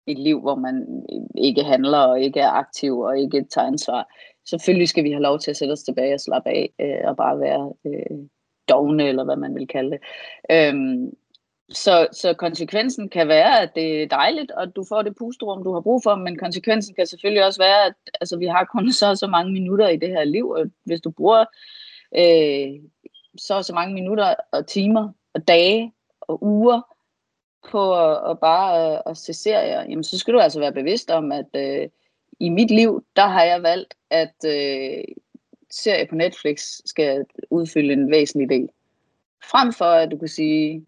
et 0.08 0.20
liv, 0.20 0.42
hvor 0.42 0.56
man 0.56 1.06
øh, 1.14 1.44
ikke 1.44 1.64
handler 1.64 2.00
og 2.00 2.22
ikke 2.22 2.40
er 2.40 2.50
aktiv 2.50 3.00
og 3.00 3.20
ikke 3.20 3.46
tager 3.52 3.68
ansvar. 3.68 4.14
Selvfølgelig 4.50 4.90
skal 4.90 5.04
vi 5.04 5.12
have 5.12 5.24
lov 5.24 5.40
til 5.40 5.52
at 5.52 5.58
sætte 5.58 5.72
os 5.72 5.84
tilbage 5.84 6.14
og 6.14 6.20
slappe 6.20 6.50
af 6.50 6.70
øh, 6.82 7.10
og 7.10 7.18
bare 7.18 7.40
være 7.40 7.74
øh, 7.86 8.18
dogne, 8.70 9.08
eller 9.08 9.24
hvad 9.24 9.36
man 9.36 9.56
vil 9.56 9.68
kalde 9.68 9.92
det. 9.92 10.00
Øhm, 10.52 11.14
så, 11.70 12.08
så 12.12 12.34
konsekvensen 12.34 13.10
kan 13.10 13.28
være, 13.28 13.62
at 13.62 13.76
det 13.76 14.04
er 14.04 14.08
dejligt, 14.08 14.52
og 14.52 14.76
du 14.76 14.86
får 14.90 15.02
det 15.02 15.16
pusterum, 15.16 15.64
du 15.64 15.74
har 15.74 15.82
brug 15.82 16.04
for, 16.04 16.16
men 16.16 16.38
konsekvensen 16.38 16.96
kan 16.96 17.08
selvfølgelig 17.08 17.46
også 17.46 17.62
være, 17.62 17.86
at 17.86 17.94
altså, 18.22 18.38
vi 18.38 18.46
har 18.46 18.70
kun 18.72 18.92
så 19.02 19.16
så 19.16 19.28
mange 19.28 19.54
minutter 19.54 19.88
i 19.88 19.98
det 19.98 20.10
her 20.10 20.24
liv, 20.24 20.50
og 20.50 20.66
hvis 20.84 21.02
du 21.02 21.12
bruger 21.12 21.46
øh, 22.18 22.82
så 23.38 23.64
så 23.64 23.74
mange 23.74 23.94
minutter 23.94 24.36
og 24.52 24.68
timer 24.68 25.10
og 25.34 25.48
dage 25.48 25.94
og 26.22 26.44
uger 26.44 26.82
på 27.72 28.12
at, 28.12 28.32
at 28.32 28.40
bare 28.40 28.94
at, 28.94 29.02
at 29.06 29.18
se 29.18 29.34
serier, 29.34 29.82
jamen 29.82 30.04
så 30.04 30.18
skal 30.18 30.34
du 30.34 30.40
altså 30.40 30.60
være 30.60 30.74
bevidst 30.74 31.12
om, 31.12 31.32
at 31.32 31.50
øh, 31.56 31.90
i 32.40 32.50
mit 32.50 32.72
liv, 32.72 33.06
der 33.16 33.28
har 33.28 33.44
jeg 33.44 33.64
valgt, 33.64 33.94
at 34.10 34.36
øh, 34.46 35.04
serie 35.72 36.08
på 36.08 36.16
Netflix 36.16 36.82
skal 36.86 37.26
udfylde 37.50 37.94
en 37.94 38.12
væsentlig 38.12 38.50
del. 38.50 38.70
Frem 39.52 39.74
for 39.74 39.86
at 39.86 40.12
du 40.12 40.18
kan 40.18 40.28
sige, 40.28 40.86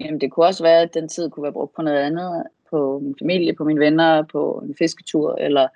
jamen 0.00 0.20
det 0.20 0.32
kunne 0.32 0.46
også 0.46 0.62
være, 0.62 0.80
at 0.80 0.94
den 0.94 1.08
tid 1.08 1.30
kunne 1.30 1.42
være 1.42 1.52
brugt 1.52 1.74
på 1.74 1.82
noget 1.82 1.98
andet, 1.98 2.46
på 2.70 2.98
min 3.02 3.16
familie, 3.20 3.54
på 3.54 3.64
mine 3.64 3.80
venner, 3.80 4.22
på 4.22 4.62
en 4.64 4.74
fisketur, 4.78 5.34
eller, 5.34 5.68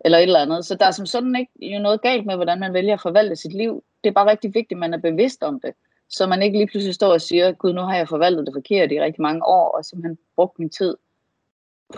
eller 0.00 0.18
et 0.18 0.22
eller 0.22 0.40
andet. 0.40 0.64
Så 0.66 0.74
der 0.74 0.86
er 0.86 0.90
som 0.90 1.06
sådan 1.06 1.36
ikke 1.36 1.74
jo 1.74 1.78
noget 1.78 2.02
galt 2.02 2.26
med, 2.26 2.36
hvordan 2.36 2.60
man 2.60 2.74
vælger 2.74 2.94
at 2.94 3.00
forvalte 3.00 3.36
sit 3.36 3.54
liv. 3.54 3.84
Det 4.04 4.10
er 4.10 4.14
bare 4.14 4.30
rigtig 4.30 4.54
vigtigt, 4.54 4.76
at 4.76 4.80
man 4.80 4.94
er 4.94 4.98
bevidst 4.98 5.42
om 5.42 5.60
det. 5.60 5.74
Så 6.08 6.26
man 6.26 6.42
ikke 6.42 6.58
lige 6.58 6.66
pludselig 6.66 6.94
står 6.94 7.12
og 7.12 7.20
siger, 7.20 7.52
gud, 7.52 7.72
nu 7.72 7.80
har 7.80 7.96
jeg 7.96 8.08
forvaltet 8.08 8.46
det 8.46 8.54
forkert 8.54 8.92
i 8.92 9.00
rigtig 9.00 9.22
mange 9.22 9.46
år, 9.46 9.68
og 9.76 9.84
simpelthen 9.84 10.18
brugt 10.36 10.58
min 10.58 10.70
tid 10.70 10.96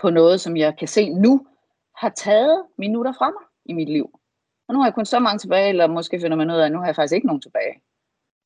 på 0.01 0.09
noget, 0.09 0.41
som 0.41 0.57
jeg 0.57 0.77
kan 0.77 0.87
se 0.87 1.09
nu, 1.09 1.47
har 1.95 2.09
taget 2.09 2.63
minutter 2.77 3.13
fra 3.17 3.29
mig 3.29 3.43
i 3.65 3.73
mit 3.73 3.89
liv. 3.89 4.19
Og 4.67 4.73
nu 4.73 4.79
har 4.79 4.87
jeg 4.87 4.93
kun 4.93 5.05
så 5.05 5.19
mange 5.19 5.39
tilbage, 5.39 5.69
eller 5.69 5.87
måske 5.87 6.19
finder 6.19 6.37
man 6.37 6.51
ud 6.51 6.55
af, 6.55 6.65
at 6.65 6.71
nu 6.71 6.77
har 6.77 6.85
jeg 6.85 6.95
faktisk 6.95 7.15
ikke 7.15 7.27
nogen 7.27 7.41
tilbage. 7.41 7.81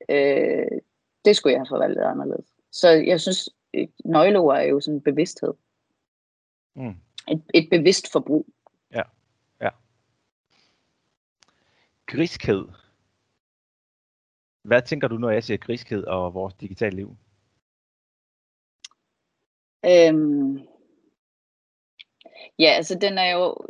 Øh, 0.10 0.80
det 1.26 1.36
skulle 1.36 1.54
jeg 1.54 1.60
have 1.60 1.68
forvaltet 1.70 2.02
anderledes. 2.02 2.53
Så 2.74 2.90
jeg 2.90 3.22
synes, 3.22 3.50
nøgleord 4.06 4.58
er 4.58 4.62
jo 4.62 4.80
sådan 4.80 4.96
en 4.96 5.02
bevidsthed. 5.02 5.54
Mm. 6.76 6.96
Et, 7.28 7.44
et 7.54 7.70
bevidst 7.70 8.12
forbrug. 8.12 8.48
Ja, 8.92 9.02
ja. 9.62 9.70
Griskhed. 12.06 12.68
Hvad 14.62 14.82
tænker 14.82 15.08
du, 15.08 15.18
når 15.18 15.30
jeg 15.30 15.44
siger 15.44 15.58
griskhed 15.58 16.04
og 16.04 16.34
vores 16.34 16.54
digitale 16.54 16.96
liv? 16.96 17.18
Øhm, 19.86 20.58
ja, 22.60 22.70
altså 22.70 23.00
den 23.00 23.18
er 23.18 23.32
jo... 23.32 23.68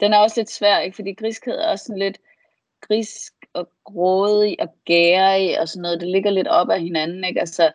Den 0.00 0.12
er 0.12 0.18
også 0.18 0.40
lidt 0.40 0.50
svær, 0.50 0.78
ikke? 0.78 0.96
fordi 0.96 1.14
griskhed 1.14 1.54
er 1.54 1.68
også 1.68 1.84
sådan 1.84 1.98
lidt 1.98 2.18
grisk 2.80 3.33
og 3.54 3.68
grådig 3.84 4.56
og 4.60 4.68
gærig 4.84 5.60
og 5.60 5.68
sådan 5.68 5.82
noget. 5.82 6.00
Det 6.00 6.08
ligger 6.08 6.30
lidt 6.30 6.48
op 6.48 6.70
af 6.70 6.80
hinanden. 6.80 7.24
Ikke? 7.24 7.40
Altså, 7.40 7.72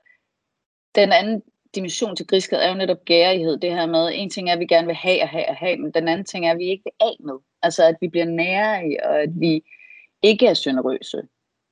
den 0.95 1.11
anden 1.11 1.43
dimension 1.75 2.15
til 2.15 2.27
griskhed 2.27 2.59
er 2.59 2.69
jo 2.69 2.75
netop 2.75 3.05
gærighed. 3.05 3.57
Det 3.57 3.71
her 3.71 3.85
med, 3.85 4.11
en 4.13 4.29
ting 4.29 4.49
er, 4.49 4.53
at 4.53 4.59
vi 4.59 4.65
gerne 4.65 4.87
vil 4.87 4.95
have 4.95 5.21
og 5.21 5.29
have 5.29 5.49
og 5.49 5.55
have, 5.55 5.77
men 5.77 5.91
den 5.91 6.07
anden 6.07 6.25
ting 6.25 6.47
er, 6.47 6.51
at 6.51 6.57
vi 6.57 6.65
ikke 6.65 6.83
vil 6.83 7.07
af 7.07 7.15
med. 7.19 7.33
Altså, 7.61 7.83
at 7.83 7.95
vi 8.01 8.07
bliver 8.07 8.25
nære 8.25 8.97
og 9.03 9.21
at 9.21 9.29
vi 9.39 9.63
ikke 10.21 10.47
er 10.47 10.61
generøse. 10.63 11.27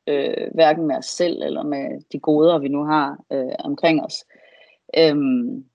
Øh, 0.08 0.48
hverken 0.54 0.88
med 0.88 0.96
os 0.96 1.06
selv 1.06 1.42
eller 1.42 1.64
med 1.64 2.02
de 2.12 2.20
goder, 2.20 2.58
vi 2.58 2.68
nu 2.68 2.84
har 2.84 3.18
øh, 3.32 3.56
omkring 3.60 4.06
os. 4.06 4.26
Øhm, 4.98 5.66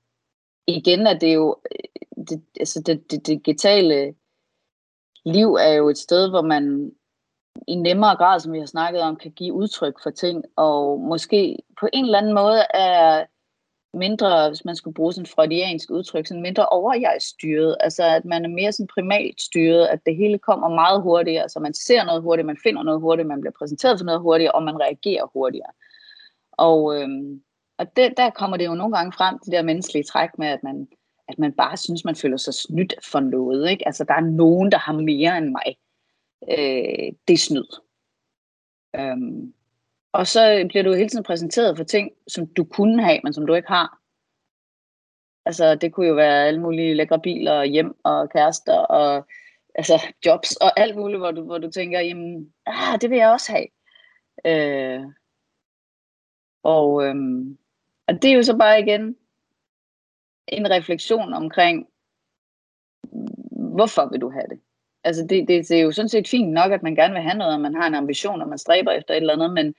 igen 0.66 1.06
er 1.06 1.18
det 1.18 1.34
jo, 1.34 1.56
øh, 1.72 2.24
det, 2.28 2.42
altså 2.60 2.82
det, 2.86 3.10
det 3.10 3.26
digitale 3.26 4.14
liv 5.24 5.54
er 5.54 5.72
jo 5.72 5.88
et 5.88 5.98
sted, 5.98 6.30
hvor 6.30 6.42
man 6.42 6.92
i 7.68 7.74
nemmere 7.74 8.16
grad, 8.16 8.40
som 8.40 8.52
vi 8.52 8.58
har 8.58 8.66
snakket 8.66 9.02
om, 9.02 9.16
kan 9.16 9.30
give 9.30 9.52
udtryk 9.52 9.94
for 10.02 10.10
ting, 10.10 10.44
og 10.56 11.00
måske 11.00 11.58
på 11.80 11.88
en 11.92 12.04
eller 12.04 12.18
anden 12.18 12.34
måde 12.34 12.62
er 12.74 13.24
mindre, 13.94 14.48
hvis 14.48 14.64
man 14.64 14.76
skulle 14.76 14.94
bruge 14.94 15.12
sådan 15.12 15.26
freudiansk 15.26 15.90
udtryk, 15.90 16.26
sådan 16.26 16.42
mindre 16.42 16.66
overjegstyret, 16.66 17.76
altså 17.80 18.04
at 18.04 18.24
man 18.24 18.44
er 18.44 18.48
mere 18.48 18.72
sådan 18.72 18.88
primalt 18.94 19.42
styret, 19.42 19.86
at 19.86 20.00
det 20.06 20.16
hele 20.16 20.38
kommer 20.38 20.68
meget 20.68 21.02
hurtigere, 21.02 21.48
så 21.48 21.60
man 21.60 21.74
ser 21.74 22.04
noget 22.04 22.22
hurtigt, 22.22 22.46
man 22.46 22.58
finder 22.62 22.82
noget 22.82 23.00
hurtigt, 23.00 23.28
man 23.28 23.40
bliver 23.40 23.54
præsenteret 23.58 23.98
for 23.98 24.04
noget 24.04 24.20
hurtigere, 24.20 24.52
og 24.52 24.62
man 24.62 24.80
reagerer 24.80 25.30
hurtigere. 25.32 25.72
Og, 26.52 27.00
øhm, 27.00 27.42
og 27.78 27.96
det, 27.96 28.14
der 28.16 28.30
kommer 28.30 28.56
det 28.56 28.66
jo 28.66 28.74
nogle 28.74 28.96
gange 28.96 29.12
frem, 29.12 29.38
de 29.46 29.50
der 29.50 29.62
menneskelige 29.62 30.04
træk 30.04 30.30
med, 30.38 30.46
at 30.46 30.62
man, 30.62 30.88
at 31.28 31.38
man 31.38 31.52
bare 31.52 31.76
synes, 31.76 32.04
man 32.04 32.16
føler 32.16 32.36
sig 32.36 32.54
snydt 32.54 32.94
for 33.04 33.20
noget. 33.20 33.70
Ikke? 33.70 33.86
Altså 33.86 34.04
der 34.04 34.14
er 34.14 34.20
nogen, 34.20 34.72
der 34.72 34.78
har 34.78 34.92
mere 34.92 35.38
end 35.38 35.48
mig 35.48 35.76
øh, 36.50 37.12
det 37.28 37.34
er 37.34 37.38
snyd. 37.38 37.80
Øhm, 38.96 39.54
og 40.12 40.26
så 40.26 40.66
bliver 40.68 40.82
du 40.82 40.92
hele 40.92 41.08
tiden 41.08 41.24
præsenteret 41.24 41.76
for 41.76 41.84
ting, 41.84 42.10
som 42.28 42.46
du 42.46 42.64
kunne 42.64 43.04
have, 43.04 43.20
men 43.24 43.32
som 43.32 43.46
du 43.46 43.54
ikke 43.54 43.68
har. 43.68 43.98
Altså, 45.44 45.74
det 45.74 45.92
kunne 45.92 46.06
jo 46.06 46.14
være 46.14 46.46
alle 46.46 46.60
mulige 46.60 46.94
lækre 46.94 47.20
biler, 47.20 47.64
hjem 47.64 48.04
og 48.04 48.30
kærester 48.30 48.78
og 48.78 49.26
altså, 49.74 50.14
jobs 50.26 50.56
og 50.56 50.80
alt 50.80 50.96
muligt, 50.96 51.18
hvor 51.18 51.30
du, 51.30 51.44
hvor 51.44 51.58
du 51.58 51.70
tænker, 51.70 52.00
jamen, 52.00 52.54
ah, 52.66 53.00
det 53.00 53.10
vil 53.10 53.18
jeg 53.18 53.30
også 53.30 53.52
have. 53.52 53.66
Øh, 54.46 55.06
og, 56.62 57.04
øhm, 57.04 57.58
og 58.08 58.22
det 58.22 58.30
er 58.30 58.34
jo 58.34 58.42
så 58.42 58.56
bare 58.56 58.80
igen 58.80 59.16
en 60.48 60.70
refleksion 60.70 61.32
omkring, 61.34 61.88
hvorfor 63.76 64.08
vil 64.10 64.20
du 64.20 64.30
have 64.30 64.48
det? 64.50 64.60
Altså 65.04 65.22
det, 65.22 65.48
det, 65.48 65.68
det 65.68 65.78
er 65.78 65.82
jo 65.82 65.92
sådan 65.92 66.08
set 66.08 66.28
fint 66.28 66.52
nok, 66.52 66.72
at 66.72 66.82
man 66.82 66.94
gerne 66.94 67.14
vil 67.14 67.22
have 67.22 67.38
noget, 67.38 67.54
og 67.54 67.60
man 67.60 67.74
har 67.74 67.86
en 67.86 67.94
ambition, 67.94 68.42
og 68.42 68.48
man 68.48 68.58
stræber 68.58 68.90
efter 68.90 69.14
et 69.14 69.20
eller 69.20 69.32
andet, 69.32 69.52
men, 69.52 69.74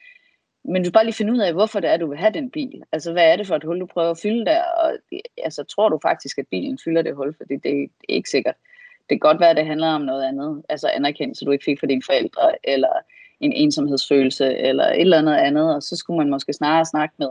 men 0.64 0.82
du 0.82 0.86
skal 0.86 0.94
bare 0.94 1.06
lige 1.06 1.16
finde 1.16 1.34
ud 1.34 1.40
af, 1.40 1.54
hvorfor 1.54 1.80
det 1.80 1.90
er, 1.90 1.98
du 1.98 2.08
vil 2.08 2.18
have 2.18 2.34
den 2.34 2.52
bil. 2.52 2.84
Altså 2.92 3.12
hvad 3.12 3.32
er 3.32 3.36
det 3.36 3.48
for 3.48 3.56
et 3.56 3.64
hul, 3.64 3.80
du 3.80 3.86
prøver 3.86 4.12
at 4.12 4.20
fylde 4.20 4.46
der? 4.46 4.62
Og 4.64 4.94
altså, 5.38 5.64
tror 5.64 5.90
du 5.90 6.00
faktisk, 6.02 6.38
at 6.38 6.48
bilen 6.52 6.80
fylder 6.84 7.02
det 7.02 7.16
hul? 7.16 7.36
For 7.38 7.44
det, 7.44 7.64
det 7.64 7.84
er 7.84 7.88
ikke 8.10 8.30
sikkert. 8.30 8.56
Det 9.10 9.10
kan 9.10 9.20
godt 9.20 9.40
være, 9.40 9.50
at 9.50 9.58
det 9.58 9.66
handler 9.66 9.88
om 9.88 10.02
noget 10.02 10.24
andet. 10.24 10.64
Altså 10.70 10.88
anerkendelse, 10.88 11.46
du 11.46 11.52
ikke 11.52 11.66
fik 11.66 11.80
for 11.80 11.86
dine 11.86 12.02
forældre, 12.06 12.52
eller 12.64 12.94
en 13.40 13.54
ensomhedsfølelse, 13.54 14.58
eller 14.58 14.86
et 14.86 15.02
eller 15.02 15.18
andet 15.18 15.36
andet. 15.36 15.76
Og 15.76 15.84
så 15.84 15.96
skulle 15.96 16.18
man 16.18 16.30
måske 16.30 16.54
snarere 16.54 16.86
snakke 16.86 17.16
med, 17.18 17.30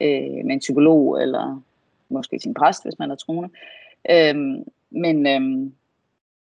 øh, 0.00 0.44
med 0.44 0.52
en 0.52 0.58
psykolog, 0.58 1.22
eller 1.22 1.62
måske 2.08 2.38
sin 2.38 2.54
præst, 2.54 2.84
hvis 2.84 2.98
man 2.98 3.10
er 3.10 3.14
troende. 3.14 3.50
Øhm, 4.10 4.64
men, 4.90 5.26
øhm, 5.26 5.74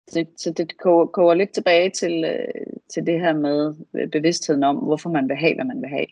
så, 0.10 0.26
så 0.38 0.54
det 0.58 0.78
koger 0.78 1.34
lidt 1.34 1.52
tilbage 1.52 1.90
til, 1.90 2.24
øh, 2.24 2.74
til 2.90 3.06
det 3.06 3.20
her 3.20 3.34
med 3.34 3.76
bevidstheden 4.12 4.64
om, 4.64 4.76
hvorfor 4.76 5.10
man 5.10 5.30
vil 5.30 5.38
have, 5.38 5.56
hvad 5.56 5.66
man 5.66 5.82
vil 5.82 5.90
have. 5.90 6.06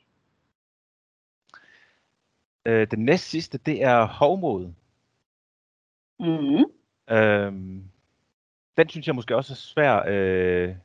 Øh, 2.65 2.87
den 2.91 3.05
næste 3.05 3.29
sidste, 3.29 3.57
det 3.57 3.83
er 3.83 4.05
hovmod. 4.05 4.73
Mm-hmm. 6.19 6.65
Øhm, 7.15 7.83
den 8.77 8.89
synes 8.89 9.07
jeg 9.07 9.15
måske 9.15 9.35
også 9.35 9.53
er 9.53 9.55
svær 9.55 10.03
øh, 10.07 10.75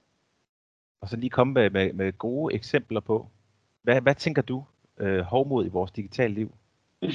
at 1.03 1.09
så 1.09 1.16
lige 1.16 1.31
komme 1.31 1.53
med, 1.53 1.70
med, 1.70 1.92
med 1.92 2.18
gode 2.18 2.55
eksempler 2.55 3.01
på. 3.01 3.27
Hvad, 3.83 4.01
hvad 4.01 4.14
tænker 4.14 4.42
du 4.42 4.64
øh, 4.98 5.20
hovmod 5.20 5.66
i 5.66 5.68
vores 5.68 5.90
digitale 5.90 6.35
liv? 6.35 6.55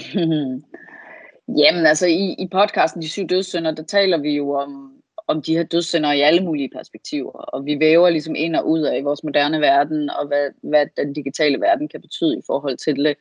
Jamen 1.58 1.86
altså 1.86 2.08
i, 2.08 2.36
i 2.40 2.48
podcasten 2.52 3.02
De 3.02 3.10
Syv 3.10 3.28
Dødssynder, 3.28 3.72
der 3.72 3.84
taler 3.84 4.18
vi 4.18 4.36
jo 4.36 4.52
om 4.52 4.97
om 5.28 5.42
de 5.42 5.58
her 5.58 5.64
dødssynder 5.64 6.12
i 6.12 6.22
alle 6.22 6.44
mulige 6.44 6.70
perspektiver. 6.70 7.32
Og 7.32 7.66
vi 7.66 7.80
væver 7.80 8.10
ligesom 8.10 8.36
ind 8.36 8.56
og 8.56 8.70
ud 8.70 8.82
af 8.82 9.04
vores 9.04 9.24
moderne 9.24 9.62
verden, 9.62 10.10
og 10.10 10.28
hvad, 10.28 10.50
hvad 10.62 10.88
den 10.98 11.14
digitale 11.14 11.62
verden 11.62 11.88
kan 11.88 12.02
betyde 12.02 12.38
i 12.38 12.42
forhold 12.48 12.78
til 12.78 12.96
det. 12.96 13.16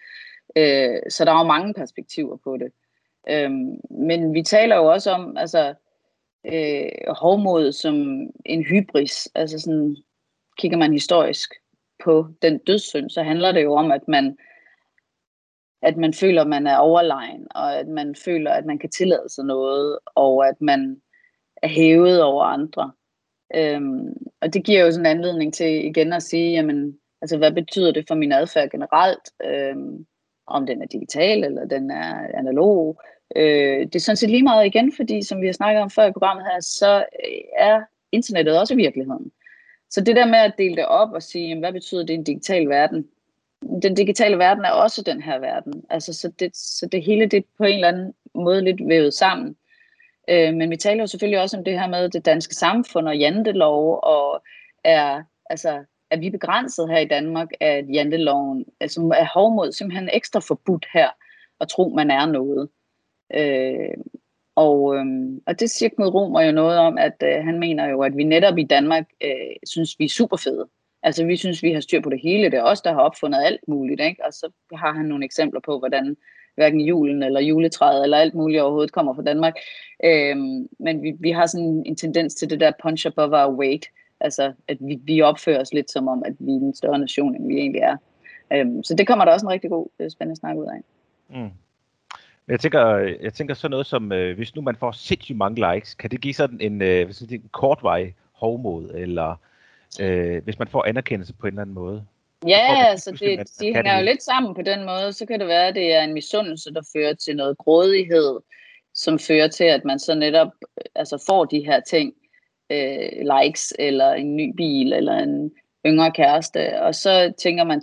Øh, 0.56 1.00
så 1.10 1.24
der 1.24 1.32
er 1.32 1.38
jo 1.38 1.44
mange 1.46 1.74
perspektiver 1.74 2.36
på 2.44 2.56
det. 2.56 2.72
Øh, 3.28 3.50
men 3.90 4.34
vi 4.34 4.42
taler 4.42 4.76
jo 4.76 4.86
også 4.86 5.10
om 5.10 5.36
altså, 5.36 5.74
øh, 6.46 6.88
hovmod 7.08 7.72
som 7.72 7.94
en 8.44 8.64
hybris. 8.64 9.28
Altså 9.34 9.58
sådan, 9.58 9.96
kigger 10.58 10.78
man 10.78 10.92
historisk 10.92 11.54
på 12.04 12.26
den 12.42 12.58
dødssynd, 12.58 13.10
så 13.10 13.22
handler 13.22 13.52
det 13.52 13.62
jo 13.62 13.74
om, 13.74 13.92
at 13.92 14.08
man 14.08 14.36
at 15.82 15.96
man 15.96 16.14
føler, 16.14 16.42
at 16.42 16.48
man 16.48 16.66
er 16.66 16.76
overlegen, 16.76 17.46
og 17.50 17.78
at 17.78 17.88
man 17.88 18.14
føler, 18.14 18.50
at 18.52 18.66
man 18.66 18.78
kan 18.78 18.90
tillade 18.90 19.28
sig 19.28 19.44
noget, 19.44 19.98
og 20.14 20.48
at 20.48 20.60
man 20.60 21.00
er 21.66 21.70
hævet 21.70 22.22
over 22.22 22.44
andre. 22.44 22.92
Øhm, 23.54 24.12
og 24.40 24.54
det 24.54 24.64
giver 24.64 24.84
jo 24.84 24.90
sådan 24.90 25.06
en 25.06 25.16
anledning 25.18 25.54
til 25.54 25.86
igen 25.86 26.12
at 26.12 26.22
sige, 26.22 26.50
jamen, 26.50 26.98
altså 27.22 27.36
hvad 27.38 27.52
betyder 27.52 27.92
det 27.92 28.04
for 28.08 28.14
min 28.14 28.32
adfærd 28.32 28.70
generelt? 28.70 29.30
Øhm, 29.44 30.06
om 30.46 30.66
den 30.66 30.82
er 30.82 30.86
digital 30.86 31.44
eller 31.44 31.64
den 31.64 31.90
er 31.90 32.38
analog. 32.38 33.00
Øh, 33.36 33.78
det 33.78 33.94
er 33.94 34.00
sådan 34.00 34.16
set 34.16 34.30
lige 34.30 34.42
meget 34.42 34.66
igen, 34.66 34.92
fordi 34.96 35.22
som 35.22 35.40
vi 35.40 35.46
har 35.46 35.52
snakket 35.52 35.82
om 35.82 35.90
før 35.90 36.06
i 36.06 36.12
programmet 36.12 36.44
her, 36.44 36.60
så 36.60 36.98
øh, 36.98 37.40
er 37.58 37.82
internettet 38.12 38.60
også 38.60 38.74
virkeligheden. 38.74 39.32
Så 39.90 40.00
det 40.00 40.16
der 40.16 40.26
med 40.26 40.38
at 40.38 40.54
dele 40.58 40.76
det 40.76 40.86
op 40.86 41.12
og 41.12 41.22
sige, 41.22 41.48
jamen, 41.48 41.62
hvad 41.62 41.72
betyder 41.72 42.00
det 42.00 42.10
i 42.10 42.16
en 42.16 42.24
digital 42.24 42.68
verden? 42.68 43.08
Den 43.82 43.94
digitale 43.94 44.38
verden 44.38 44.64
er 44.64 44.70
også 44.70 45.02
den 45.02 45.22
her 45.22 45.38
verden. 45.38 45.84
Altså, 45.90 46.12
så, 46.12 46.28
det, 46.28 46.56
så 46.56 46.88
det 46.92 47.02
hele 47.02 47.26
det 47.26 47.44
på 47.58 47.64
en 47.64 47.74
eller 47.74 47.88
anden 47.88 48.14
måde 48.34 48.64
lidt 48.64 48.88
vævet 48.88 49.14
sammen. 49.14 49.56
Øh, 50.28 50.54
men 50.54 50.70
vi 50.70 50.76
taler 50.76 51.02
jo 51.02 51.06
selvfølgelig 51.06 51.40
også 51.40 51.56
om 51.56 51.64
det 51.64 51.80
her 51.80 51.88
med 51.88 52.08
det 52.08 52.24
danske 52.24 52.54
samfund 52.54 53.08
og 53.08 53.18
jantelov, 53.18 54.00
og 54.02 54.42
er, 54.84 55.22
altså, 55.50 55.84
er 56.10 56.16
vi 56.16 56.30
begrænset 56.30 56.90
her 56.90 56.98
i 56.98 57.08
Danmark 57.08 57.48
af 57.60 57.84
janteloven, 57.92 58.64
altså 58.80 59.14
er 59.16 59.26
hovmod 59.34 59.72
simpelthen 59.72 60.10
ekstra 60.12 60.40
forbudt 60.40 60.86
her, 60.92 61.08
at 61.60 61.68
tro, 61.68 61.88
man 61.88 62.10
er 62.10 62.26
noget. 62.26 62.68
Øh, 63.34 63.96
og, 64.56 64.96
øhm, 64.96 65.42
og 65.46 65.60
det 65.60 65.70
siger 65.70 65.88
Knud 65.88 66.08
Romer 66.08 66.40
jo 66.42 66.52
noget 66.52 66.78
om, 66.78 66.98
at 66.98 67.22
øh, 67.22 67.44
han 67.44 67.58
mener 67.58 67.88
jo, 67.88 68.02
at 68.02 68.16
vi 68.16 68.24
netop 68.24 68.58
i 68.58 68.64
Danmark 68.64 69.04
øh, 69.24 69.56
synes, 69.66 69.98
vi 69.98 70.04
er 70.04 70.08
super 70.08 70.36
fede. 70.36 70.68
Altså 71.02 71.24
vi 71.26 71.36
synes, 71.36 71.62
vi 71.62 71.72
har 71.72 71.80
styr 71.80 72.00
på 72.00 72.10
det 72.10 72.20
hele. 72.22 72.50
Det 72.50 72.54
er 72.54 72.62
os, 72.62 72.80
der 72.80 72.92
har 72.92 73.00
opfundet 73.00 73.44
alt 73.44 73.60
muligt. 73.68 74.00
Ikke? 74.00 74.24
Og 74.24 74.32
så 74.32 74.50
har 74.72 74.92
han 74.92 75.04
nogle 75.04 75.24
eksempler 75.24 75.60
på, 75.60 75.78
hvordan 75.78 76.16
hverken 76.56 76.80
julen 76.80 77.22
eller 77.22 77.40
juletræet 77.40 78.02
eller 78.02 78.18
alt 78.18 78.34
muligt 78.34 78.62
overhovedet 78.62 78.92
kommer 78.92 79.14
fra 79.14 79.22
Danmark. 79.22 79.54
Øhm, 80.04 80.68
men 80.78 81.02
vi, 81.02 81.12
vi 81.18 81.30
har 81.30 81.46
sådan 81.46 81.82
en 81.86 81.96
tendens 81.96 82.34
til 82.34 82.50
det 82.50 82.60
der 82.60 82.72
punch 82.82 83.06
above 83.06 83.44
our 83.44 83.56
weight. 83.56 83.86
Altså 84.20 84.52
at 84.68 84.76
vi, 84.80 84.98
vi 85.02 85.20
opfører 85.20 85.60
os 85.60 85.72
lidt 85.72 85.90
som 85.90 86.08
om, 86.08 86.22
at 86.26 86.34
vi 86.38 86.52
er 86.52 86.56
en 86.56 86.74
større 86.74 86.98
nation, 86.98 87.36
end 87.36 87.48
vi 87.48 87.54
egentlig 87.54 87.80
er. 87.80 87.96
Øhm, 88.52 88.82
så 88.82 88.94
det 88.94 89.06
kommer 89.06 89.24
der 89.24 89.32
også 89.32 89.46
en 89.46 89.52
rigtig 89.52 89.70
god, 89.70 89.86
øh, 89.98 90.10
spændende 90.10 90.40
snak 90.40 90.56
ud 90.56 90.66
af. 90.66 90.80
Mm. 91.38 91.50
Jeg 92.48 92.60
tænker, 92.60 92.96
jeg 93.22 93.34
tænker 93.34 93.54
sådan 93.54 93.70
noget 93.70 93.86
som, 93.86 94.12
øh, 94.12 94.36
hvis 94.36 94.54
nu 94.54 94.62
man 94.62 94.76
får 94.76 94.92
sindssygt 94.92 95.38
mange 95.38 95.74
likes, 95.74 95.94
kan 95.94 96.10
det 96.10 96.20
give 96.20 96.34
sådan 96.34 96.60
en, 96.60 96.82
øh, 96.82 97.12
en 97.30 97.48
kortvej 97.52 98.12
hovmod, 98.32 98.90
eller 98.94 99.36
øh, 100.00 100.44
hvis 100.44 100.58
man 100.58 100.68
får 100.68 100.84
anerkendelse 100.88 101.34
på 101.34 101.46
en 101.46 101.52
eller 101.52 101.62
anden 101.62 101.74
måde? 101.74 102.06
Ja, 102.46 102.86
altså 102.88 103.10
det, 103.10 103.60
de 103.60 103.74
hænger 103.74 103.98
jo 103.98 104.04
lidt 104.04 104.22
sammen 104.22 104.54
på 104.54 104.62
den 104.62 104.84
måde. 104.84 105.12
Så 105.12 105.26
kan 105.26 105.40
det 105.40 105.48
være, 105.48 105.66
at 105.66 105.74
det 105.74 105.94
er 105.94 106.02
en 106.02 106.14
misundelse, 106.14 106.74
der 106.74 106.82
fører 106.96 107.14
til 107.14 107.36
noget 107.36 107.58
grådighed, 107.58 108.40
som 108.94 109.18
fører 109.18 109.48
til, 109.48 109.64
at 109.64 109.84
man 109.84 109.98
så 109.98 110.14
netop 110.14 110.48
altså 110.94 111.24
får 111.26 111.44
de 111.44 111.64
her 111.66 111.80
ting, 111.80 112.14
øh, 112.70 113.08
likes, 113.42 113.74
eller 113.78 114.12
en 114.12 114.36
ny 114.36 114.54
bil, 114.56 114.92
eller 114.92 115.12
en 115.12 115.52
yngre 115.86 116.12
kæreste, 116.12 116.82
og 116.82 116.94
så 116.94 117.32
tænker 117.38 117.64
man 117.64 117.82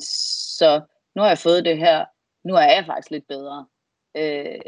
så, 0.58 0.82
nu 1.16 1.22
har 1.22 1.30
jeg 1.30 1.38
fået 1.38 1.66
det 1.66 1.78
her, 1.78 2.06
nu 2.44 2.54
er 2.56 2.62
jeg 2.62 2.84
faktisk 2.86 3.12
lidt 3.12 3.28
bedre. 3.28 3.66
Øh, 4.18 4.60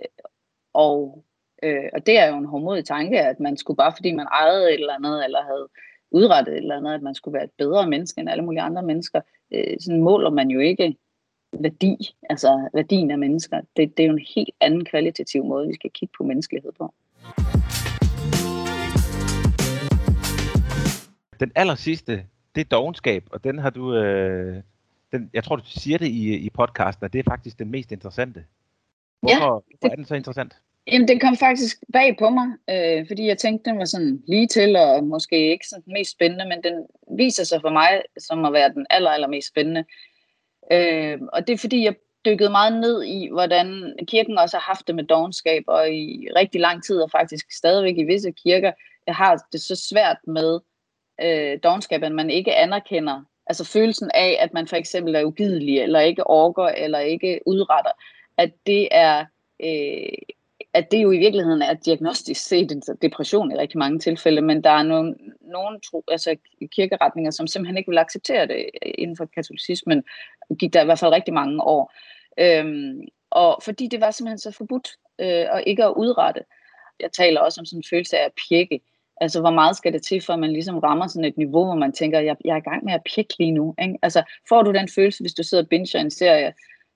og, 0.74 1.24
øh, 1.64 1.90
og 1.94 2.06
det 2.06 2.20
er 2.20 2.28
jo 2.28 2.38
en 2.38 2.46
hormodig 2.46 2.86
tanke, 2.86 3.20
at 3.20 3.40
man 3.40 3.58
skulle 3.58 3.78
bare 3.78 3.94
fordi 3.96 4.12
man 4.12 4.28
ejede 4.32 4.68
et 4.70 4.80
eller 4.80 4.94
andet, 4.94 5.26
eller 5.26 5.44
havde 5.44 5.70
udrettet 6.16 6.54
et 6.54 6.58
eller 6.58 6.78
andet, 6.78 6.94
at 6.94 7.02
man 7.02 7.16
skulle 7.16 7.34
være 7.34 7.44
et 7.44 7.58
bedre 7.58 7.90
menneske 7.90 8.22
end 8.22 8.30
alle 8.30 8.44
mulige 8.44 8.62
andre 8.62 8.84
mennesker. 8.84 9.22
Øh, 9.52 9.78
sådan 9.80 10.02
måler 10.02 10.30
man 10.30 10.50
jo 10.50 10.60
ikke 10.60 10.98
værdi, 11.60 12.16
altså 12.30 12.70
værdien 12.74 13.12
af 13.12 13.18
mennesker. 13.18 13.62
Det, 13.78 13.98
det 13.98 14.04
er 14.04 14.08
jo 14.08 14.14
en 14.14 14.26
helt 14.36 14.56
anden 14.62 14.86
kvalitativ 14.86 15.46
måde, 15.46 15.68
vi 15.68 15.74
skal 15.74 15.92
kigge 15.92 16.14
på 16.18 16.24
menneskelighed 16.24 16.72
på. 16.72 16.94
Den 21.40 21.52
aller 21.56 21.76
sidste, 21.76 22.26
det 22.56 22.62
er 22.62 22.70
dogenskab, 22.72 23.24
og 23.32 23.44
den 23.44 23.60
har 23.60 23.70
du, 23.70 23.96
øh, 23.96 24.62
den, 25.12 25.30
jeg 25.34 25.44
tror 25.44 25.56
du 25.56 25.66
siger 25.66 25.98
det 25.98 26.08
i, 26.08 26.36
i 26.36 26.50
podcasten, 26.50 27.06
at 27.06 27.14
det 27.14 27.20
er 27.20 27.24
faktisk 27.30 27.60
den 27.60 27.72
mest 27.72 27.92
interessante. 27.92 28.46
Hvorfor, 29.22 29.54
ja, 29.54 29.56
det, 29.56 29.80
hvorfor 29.80 29.92
er 29.92 29.96
den 29.96 30.06
så 30.06 30.16
interessant? 30.16 30.62
Jamen, 30.88 31.08
den 31.08 31.20
kom 31.20 31.38
faktisk 31.38 31.78
bag 31.94 32.18
på 32.20 32.30
mig, 32.30 32.48
øh, 32.70 33.08
fordi 33.08 33.28
jeg 33.28 33.38
tænkte, 33.38 33.70
den 33.70 33.80
var 33.80 33.86
sådan 33.86 34.24
lige 34.28 34.48
til, 34.48 34.76
og 34.76 35.04
måske 35.04 35.52
ikke 35.52 35.68
sådan 35.68 35.84
den 35.84 35.94
mest 35.94 36.12
spændende, 36.12 36.46
men 36.46 36.64
den 36.64 36.86
viser 37.18 37.44
sig 37.44 37.62
for 37.62 37.70
mig 37.70 38.02
som 38.18 38.46
at 38.46 38.54
være 38.54 38.70
den 38.70 38.86
aller, 38.90 39.10
aller 39.10 39.28
mest 39.28 39.48
spændende. 39.48 39.86
Øh, 40.72 41.20
og 41.34 41.48
det 41.48 41.54
er 41.54 41.58
fordi, 41.58 41.84
jeg 41.84 41.96
dykkede 42.26 42.50
meget 42.50 42.74
ned 42.82 43.04
i, 43.04 43.30
hvordan 43.32 43.96
kirken 44.08 44.38
også 44.38 44.58
har 44.58 44.64
haft 44.64 44.88
det 44.88 44.96
med 44.96 45.04
dogenskab, 45.04 45.64
og 45.68 45.94
i 45.94 46.28
rigtig 46.36 46.62
lang 46.62 46.84
tid, 46.84 47.02
og 47.02 47.12
faktisk 47.12 47.52
stadigvæk 47.52 47.98
i 47.98 48.04
visse 48.04 48.32
kirker, 48.32 48.72
jeg 49.08 49.16
har 49.16 49.46
det 49.52 49.62
så 49.62 49.76
svært 49.90 50.18
med 50.28 50.60
øh, 51.22 51.60
dogenskab, 51.64 52.04
at 52.04 52.12
man 52.12 52.30
ikke 52.30 52.56
anerkender, 52.56 53.24
altså 53.48 53.66
følelsen 53.66 54.12
af, 54.14 54.38
at 54.40 54.54
man 54.54 54.68
for 54.68 54.76
eksempel 54.76 55.16
er 55.16 55.24
ugidelig, 55.24 55.80
eller 55.80 56.00
ikke 56.00 56.28
orker, 56.28 56.66
eller 56.66 57.00
ikke 57.00 57.40
udretter 57.46 57.92
at 58.38 58.52
det 58.68 58.88
er 58.92 59.26
øh, 59.64 60.35
at 60.76 60.92
det 60.92 61.04
jo 61.04 61.12
i 61.12 61.18
virkeligheden 61.18 61.62
er 61.62 61.74
diagnostisk 61.74 62.48
set 62.48 62.72
en 62.72 62.82
depression 63.02 63.52
i 63.52 63.56
rigtig 63.56 63.78
mange 63.78 64.00
tilfælde, 64.00 64.42
men 64.42 64.64
der 64.64 64.70
er 64.70 64.84
nogle, 64.84 65.16
nogle 65.42 65.80
tro, 65.80 66.04
altså 66.08 66.36
kirkeretninger, 66.72 67.32
som 67.32 67.48
simpelthen 67.48 67.78
ikke 67.78 67.92
vil 67.92 67.98
acceptere 67.98 68.48
det 68.48 68.70
inden 68.82 69.18
for 69.18 69.26
katolicismen. 69.26 70.04
Gik 70.60 70.74
der 70.74 70.82
i 70.82 70.86
hvert 70.86 71.00
fald 71.00 71.12
rigtig 71.12 71.34
mange 71.34 71.64
år. 71.64 71.94
Øhm, 72.40 73.02
og 73.30 73.60
fordi 73.64 73.88
det 73.88 74.02
var 74.02 74.12
simpelthen 74.12 74.38
så 74.38 74.52
forbudt 74.52 74.88
øh, 75.20 75.46
og 75.52 75.64
ikke 75.68 75.84
at 75.84 75.94
udrette. 75.98 76.42
Jeg 77.00 77.12
taler 77.12 77.42
også 77.42 77.62
om 77.62 77.66
sådan 77.66 77.80
en 77.80 77.90
følelse 77.90 78.18
af 78.18 78.26
at 78.26 78.32
pjekke. 78.50 78.80
Altså, 79.22 79.40
hvor 79.42 79.52
meget 79.52 79.78
skal 79.78 79.94
det 79.94 80.04
til, 80.04 80.22
for 80.22 80.34
at 80.34 80.40
man 80.40 80.52
ligesom 80.52 80.80
rammer 80.80 81.08
sådan 81.08 81.26
et 81.26 81.38
niveau, 81.38 81.66
hvor 81.66 81.76
man 81.76 81.92
tænker, 81.92 82.20
jeg, 82.20 82.36
jeg 82.46 82.54
er 82.54 82.58
i 82.58 82.70
gang 82.70 82.86
med 82.86 82.94
at 82.94 83.02
pjekke 83.16 83.34
lige 83.40 83.52
nu. 83.52 83.76
Ikke? 83.82 83.98
Altså, 84.02 84.24
får 84.50 84.62
du 84.62 84.72
den 84.72 84.90
følelse, 84.90 85.24
hvis 85.24 85.34
du 85.34 85.44
sidder 85.44 85.64
og 85.64 85.70
binger 85.70 86.00
en 86.00 86.12
serie, 86.12 86.54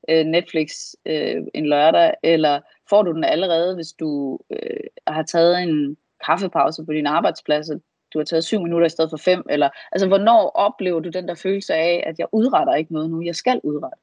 øh, 0.10 0.26
Netflix 0.26 0.70
øh, 1.06 1.36
en 1.54 1.66
lørdag, 1.66 2.14
eller 2.24 2.60
får 2.90 3.02
du 3.02 3.12
den 3.12 3.24
allerede, 3.24 3.76
hvis 3.76 3.94
du 4.00 4.40
øh, 4.50 4.80
har 5.08 5.24
taget 5.24 5.64
en 5.64 5.98
kaffepause 6.26 6.86
på 6.86 6.94
din 6.94 7.08
arbejdsplads, 7.08 7.70
og 7.70 7.82
du 8.14 8.20
har 8.20 8.26
taget 8.26 8.44
syv 8.44 8.62
minutter 8.62 8.88
i 8.88 8.90
stedet 8.90 9.10
for 9.10 9.18
fem, 9.18 9.44
eller 9.50 9.70
altså 9.92 10.08
hvornår 10.08 10.50
oplever 10.50 11.00
du 11.00 11.10
den 11.10 11.28
der 11.28 11.36
følelse 11.36 11.74
af, 11.74 12.04
at 12.06 12.20
jeg 12.20 12.28
udretter 12.32 12.76
ikke 12.76 12.94
noget 12.94 13.10
nu, 13.10 13.22
jeg 13.22 13.36
skal 13.36 13.62
udrette. 13.64 13.98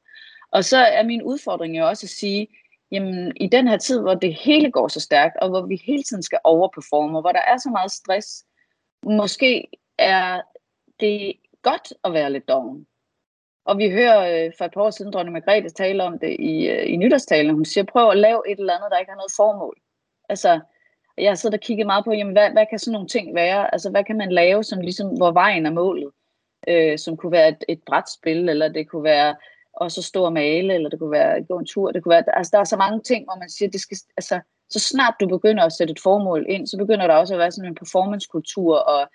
Og 0.51 0.65
så 0.65 0.79
er 0.79 1.03
min 1.03 1.23
udfordring 1.23 1.79
jo 1.79 1.89
også 1.89 2.07
at 2.07 2.11
sige, 2.11 2.49
jamen 2.91 3.33
i 3.37 3.47
den 3.47 3.69
her 3.69 3.77
tid, 3.77 4.01
hvor 4.01 4.15
det 4.15 4.35
hele 4.35 4.71
går 4.71 4.89
så 4.89 5.01
stærkt, 5.01 5.37
og 5.37 5.49
hvor 5.49 5.67
vi 5.67 5.83
hele 5.85 6.03
tiden 6.03 6.23
skal 6.23 6.39
overperforme, 6.45 7.19
og 7.19 7.21
hvor 7.21 7.33
der 7.33 7.41
er 7.49 7.57
så 7.57 7.71
meget 7.71 7.91
stress, 7.91 8.45
måske 9.05 9.69
er 9.99 10.41
det 11.01 11.35
godt 11.63 11.93
at 12.05 12.13
være 12.13 12.33
lidt 12.33 12.49
doven. 12.49 12.87
Og 13.67 13.79
vi 13.79 13.91
hører 13.91 14.21
øh, 14.47 14.53
for 14.59 14.65
et 14.65 14.75
par 14.75 14.81
år 14.81 14.91
siden 14.91 15.13
dronning 15.13 15.33
Margrethe 15.33 15.71
tale 15.71 16.05
om 16.05 16.19
det 16.19 16.37
i, 16.39 16.69
øh, 16.69 16.93
i 16.93 16.97
nytårstalen. 16.97 17.55
Hun 17.55 17.65
siger, 17.65 17.85
prøv 17.85 18.11
at 18.11 18.19
lave 18.19 18.43
et 18.51 18.59
eller 18.59 18.77
andet, 18.77 18.91
der 18.91 18.99
ikke 18.99 19.11
har 19.11 19.23
noget 19.23 19.37
formål. 19.37 19.77
Altså, 20.29 20.61
jeg 21.19 21.31
har 21.31 21.35
siddet 21.35 21.59
og 21.59 21.63
kigget 21.63 21.87
meget 21.87 22.05
på, 22.05 22.13
jamen, 22.13 22.33
hvad, 22.33 22.51
hvad 22.51 22.67
kan 22.71 22.79
sådan 22.79 22.93
nogle 22.93 23.09
ting 23.09 23.35
være? 23.35 23.75
Altså, 23.75 23.91
hvad 23.91 24.05
kan 24.05 24.17
man 24.17 24.33
lave, 24.33 24.65
som 24.65 24.81
ligesom, 24.81 25.09
hvor 25.17 25.33
vejen 25.33 25.67
er 25.67 25.71
målet? 25.71 26.11
Øh, 26.69 26.99
som 26.99 27.17
kunne 27.17 27.33
være 27.33 27.49
et, 27.49 27.65
et 27.69 27.81
brætspil, 27.87 28.49
eller 28.49 28.69
det 28.69 28.89
kunne 28.89 29.05
være 29.05 29.35
og 29.77 29.91
så 29.91 30.03
stå 30.03 30.25
og 30.25 30.33
male, 30.33 30.75
eller 30.75 30.89
det 30.89 30.99
kunne 30.99 31.11
være 31.11 31.43
gå 31.43 31.59
en 31.59 31.67
tur. 31.67 31.93
Det 31.93 32.03
kunne 32.03 32.11
være, 32.11 32.37
altså, 32.39 32.51
der 32.53 32.59
er 32.61 32.65
så 32.65 32.77
mange 32.77 33.01
ting, 33.01 33.25
hvor 33.25 33.39
man 33.39 33.51
siger, 33.51 33.71
det 33.71 33.81
skal, 33.81 33.97
altså, 34.17 34.41
så 34.71 34.81
snart 34.81 35.15
du 35.21 35.29
begynder 35.29 35.65
at 35.65 35.73
sætte 35.73 35.93
et 35.93 36.01
formål 36.03 36.47
ind, 36.49 36.67
så 36.67 36.79
begynder 36.79 37.07
der 37.07 37.15
også 37.15 37.35
at 37.35 37.39
være 37.39 37.53
sådan 37.53 37.71
en 37.71 37.75
performancekultur, 37.75 38.77
og 38.77 39.11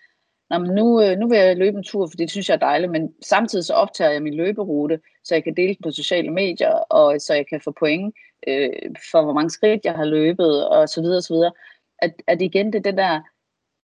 Nå, 0.52 0.58
men 0.58 0.72
nu, 0.72 1.02
øh, 1.02 1.18
nu 1.18 1.28
vil 1.28 1.38
jeg 1.38 1.58
løbe 1.58 1.78
en 1.78 1.84
tur, 1.84 2.08
for 2.08 2.18
det 2.18 2.32
synes 2.32 2.50
jeg 2.50 2.56
er 2.56 2.60
dejligt, 2.60 2.92
men 2.92 3.14
samtidig 3.22 3.66
så 3.66 3.74
optager 3.74 4.12
jeg 4.12 4.24
min 4.24 4.34
løberute, 4.34 5.00
så 5.24 5.36
jeg 5.36 5.44
kan 5.44 5.56
dele 5.56 5.74
den 5.74 5.84
på 5.84 5.92
sociale 5.92 6.32
medier, 6.32 6.70
og 6.70 7.22
så 7.22 7.34
jeg 7.34 7.48
kan 7.48 7.62
få 7.62 7.72
point 7.80 8.16
øh, 8.48 8.70
for, 9.12 9.24
hvor 9.24 9.34
mange 9.34 9.50
skridt 9.50 9.86
jeg 9.86 9.94
har 9.94 10.06
løbet, 10.06 10.68
og 10.68 10.90
så 10.90 11.02
videre, 11.02 11.18
og 11.18 11.24
så 11.24 11.34
videre. 11.34 11.52
At, 12.00 12.14
at 12.28 12.42
igen, 12.42 12.74
det 12.74 12.76
er 12.76 12.92
det 12.92 12.98
der, 12.98 13.22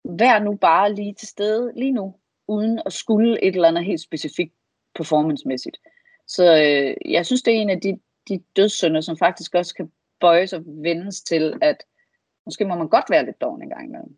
vær 0.04 0.39
nu 0.39 0.56
bare 0.56 0.93
lige 0.93 1.13
til 1.13 1.28
stede 1.28 1.71
lige 1.76 1.91
nu, 1.91 2.15
uden 2.47 2.82
at 2.86 2.93
skulle 2.93 3.43
et 3.43 3.56
eller 3.56 3.67
andet 3.67 3.86
helt 3.86 4.02
specifikt 4.02 4.54
performancemæssigt. 4.95 5.78
Så 6.28 6.43
øh, 6.43 7.12
jeg 7.12 7.26
synes, 7.26 7.41
det 7.41 7.56
er 7.56 7.62
en 7.62 7.69
af 7.69 7.82
de, 7.82 8.00
de 8.30 8.43
dødssynder, 8.56 9.02
som 9.02 9.17
faktisk 9.17 9.56
også 9.56 9.76
kan 9.76 9.91
bøjes 10.19 10.54
og 10.54 10.62
vendes 10.65 11.21
til, 11.21 11.54
at 11.62 11.84
måske 12.45 12.65
må 12.65 12.76
man 12.76 12.89
godt 12.89 13.10
være 13.10 13.26
lidt 13.26 13.41
doven 13.41 13.63
en 13.63 13.69
gang 13.69 13.86
imellem. 13.86 14.17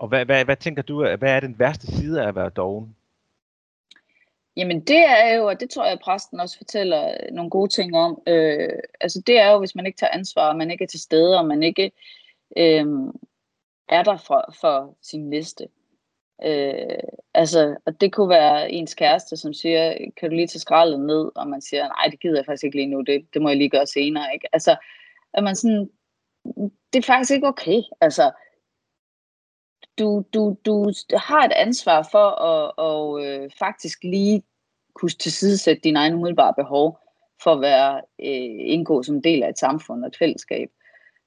Og 0.00 0.08
hvad, 0.08 0.24
hvad, 0.24 0.44
hvad 0.44 0.56
tænker 0.56 0.82
du, 0.82 1.16
hvad 1.16 1.30
er 1.36 1.40
den 1.40 1.58
værste 1.58 1.86
side 1.86 2.22
af 2.22 2.28
at 2.28 2.34
være 2.34 2.50
doven? 2.50 2.96
Jamen 4.56 4.80
det 4.80 4.98
er 4.98 5.34
jo, 5.34 5.46
og 5.46 5.60
det 5.60 5.70
tror 5.70 5.84
jeg, 5.84 5.92
at 5.92 6.00
præsten 6.00 6.40
også 6.40 6.56
fortæller 6.56 7.16
nogle 7.32 7.50
gode 7.50 7.68
ting 7.68 7.96
om, 7.96 8.22
øh, 8.26 8.78
altså 9.00 9.22
det 9.26 9.38
er 9.38 9.50
jo, 9.50 9.58
hvis 9.58 9.74
man 9.74 9.86
ikke 9.86 9.98
tager 9.98 10.12
ansvar, 10.12 10.48
og 10.48 10.56
man 10.56 10.70
ikke 10.70 10.84
er 10.84 10.88
til 10.88 11.00
stede, 11.00 11.38
og 11.38 11.46
man 11.46 11.62
ikke 11.62 11.92
øh, 12.56 12.86
er 13.88 14.02
der 14.02 14.16
for, 14.16 14.54
for 14.60 14.96
sin 15.02 15.30
næste. 15.30 15.68
Øh, 16.44 16.98
altså, 17.34 17.76
og 17.86 18.00
det 18.00 18.12
kunne 18.12 18.28
være 18.28 18.70
ens 18.70 18.94
kæreste, 18.94 19.36
som 19.36 19.52
siger, 19.52 19.94
kan 20.16 20.30
du 20.30 20.36
lige 20.36 20.46
tage 20.46 20.60
skraldet 20.60 21.00
ned, 21.00 21.30
og 21.34 21.48
man 21.48 21.60
siger, 21.60 21.88
nej, 21.88 22.06
det 22.10 22.20
gider 22.20 22.36
jeg 22.36 22.46
faktisk 22.46 22.64
ikke 22.64 22.76
lige 22.76 22.90
nu, 22.90 23.00
det, 23.00 23.26
det 23.34 23.42
må 23.42 23.48
jeg 23.48 23.58
lige 23.58 23.70
gøre 23.70 23.86
senere, 23.86 24.34
ikke? 24.34 24.48
Altså, 24.52 24.76
at 25.34 25.44
man 25.44 25.56
sådan, 25.56 25.90
det 26.92 26.98
er 26.98 27.12
faktisk 27.12 27.30
ikke 27.32 27.48
okay, 27.48 27.82
altså, 28.00 28.30
du, 30.00 30.24
du, 30.34 30.56
du 30.64 30.92
har 31.16 31.44
et 31.44 31.52
ansvar 31.52 32.08
for 32.12 32.28
at 32.28 32.72
og, 32.76 33.26
øh, 33.26 33.50
faktisk 33.58 34.04
lige 34.04 34.42
kunne 34.94 35.10
tilsidesætte 35.10 35.80
dine 35.84 35.98
egne 35.98 36.16
umiddelbare 36.16 36.54
behov 36.54 36.98
for 37.42 37.52
at 37.52 37.60
være 37.60 37.96
øh, 37.98 38.72
indgå 38.74 39.02
som 39.02 39.22
del 39.22 39.42
af 39.42 39.48
et 39.48 39.58
samfund 39.58 40.04
og 40.04 40.08
et 40.08 40.16
fællesskab. 40.18 40.68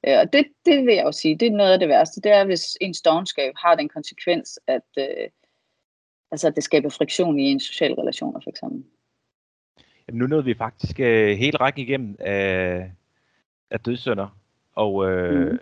Øh, 0.07 0.19
og 0.19 0.33
det, 0.33 0.45
det 0.65 0.85
vil 0.85 0.95
jeg 0.95 1.05
jo 1.05 1.11
sige, 1.11 1.37
det 1.37 1.47
er 1.47 1.51
noget 1.51 1.73
af 1.73 1.79
det 1.79 1.87
værste. 1.87 2.21
Det 2.21 2.31
er, 2.31 2.45
hvis 2.45 2.77
en 2.81 2.93
dogenskab 3.05 3.53
har 3.57 3.75
den 3.75 3.89
konsekvens, 3.89 4.59
at, 4.67 4.87
øh, 4.97 5.29
altså, 6.31 6.47
at 6.47 6.55
det 6.55 6.63
skaber 6.63 6.89
friktion 6.89 7.39
i 7.39 7.43
en 7.43 7.59
social 7.59 7.93
relationer, 7.93 8.39
for 8.43 8.49
eksempel. 8.49 8.83
Jamen, 10.07 10.19
nu 10.19 10.27
nåede 10.27 10.45
vi 10.45 10.53
faktisk 10.57 10.99
øh, 10.99 11.37
hele 11.37 11.57
rækken 11.57 11.81
igennem 11.81 12.15
af, 12.19 12.91
af 13.71 13.79
dødsønder. 13.79 14.37
Og 14.75 15.11
øh, 15.11 15.51
mm 15.51 15.59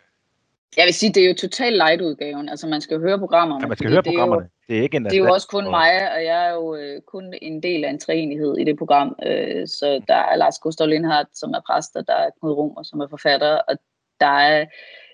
Jeg 0.77 0.85
vil 0.85 0.93
sige, 0.93 1.13
det 1.13 1.23
er 1.23 1.27
jo 1.27 1.33
totalt 1.33 1.75
light-udgaven. 1.75 2.49
Altså, 2.49 2.67
man 2.67 2.81
skal 2.81 2.95
jo 2.95 3.01
høre 3.01 3.19
programmerne. 3.19 3.63
Ja, 3.63 3.67
man 3.67 3.77
skal 3.77 3.89
høre 3.89 4.01
det 4.01 4.05
programmerne. 4.05 4.41
Er 4.41 4.45
jo, 4.45 4.67
det 4.67 4.77
er 4.77 4.83
ikke 4.83 4.97
en 4.97 5.05
Det 5.05 5.13
er 5.13 5.17
jo 5.17 5.33
også 5.33 5.47
kun 5.47 5.63
mig, 5.63 6.11
og 6.15 6.23
jeg 6.23 6.47
er 6.47 6.53
jo 6.53 6.75
øh, 6.75 7.01
kun 7.01 7.33
en 7.41 7.63
del 7.63 7.83
af 7.83 7.89
en 7.89 7.99
træenighed 7.99 8.57
i 8.57 8.63
det 8.63 8.77
program. 8.77 9.15
Øh, 9.25 9.67
så 9.67 10.01
der 10.07 10.15
er 10.15 10.35
Lars 10.35 10.59
Gustav 10.59 10.87
Lindhardt, 10.87 11.37
som 11.37 11.51
er 11.51 11.61
præst, 11.67 11.95
og 11.95 12.07
der 12.07 12.13
er 12.13 12.29
Knud 12.39 12.51
Romer, 12.51 12.83
som 12.83 12.99
er 12.99 13.07
forfatter, 13.07 13.55
og 13.55 13.77
der 14.19 14.25
er 14.25 14.61
et 14.61 14.67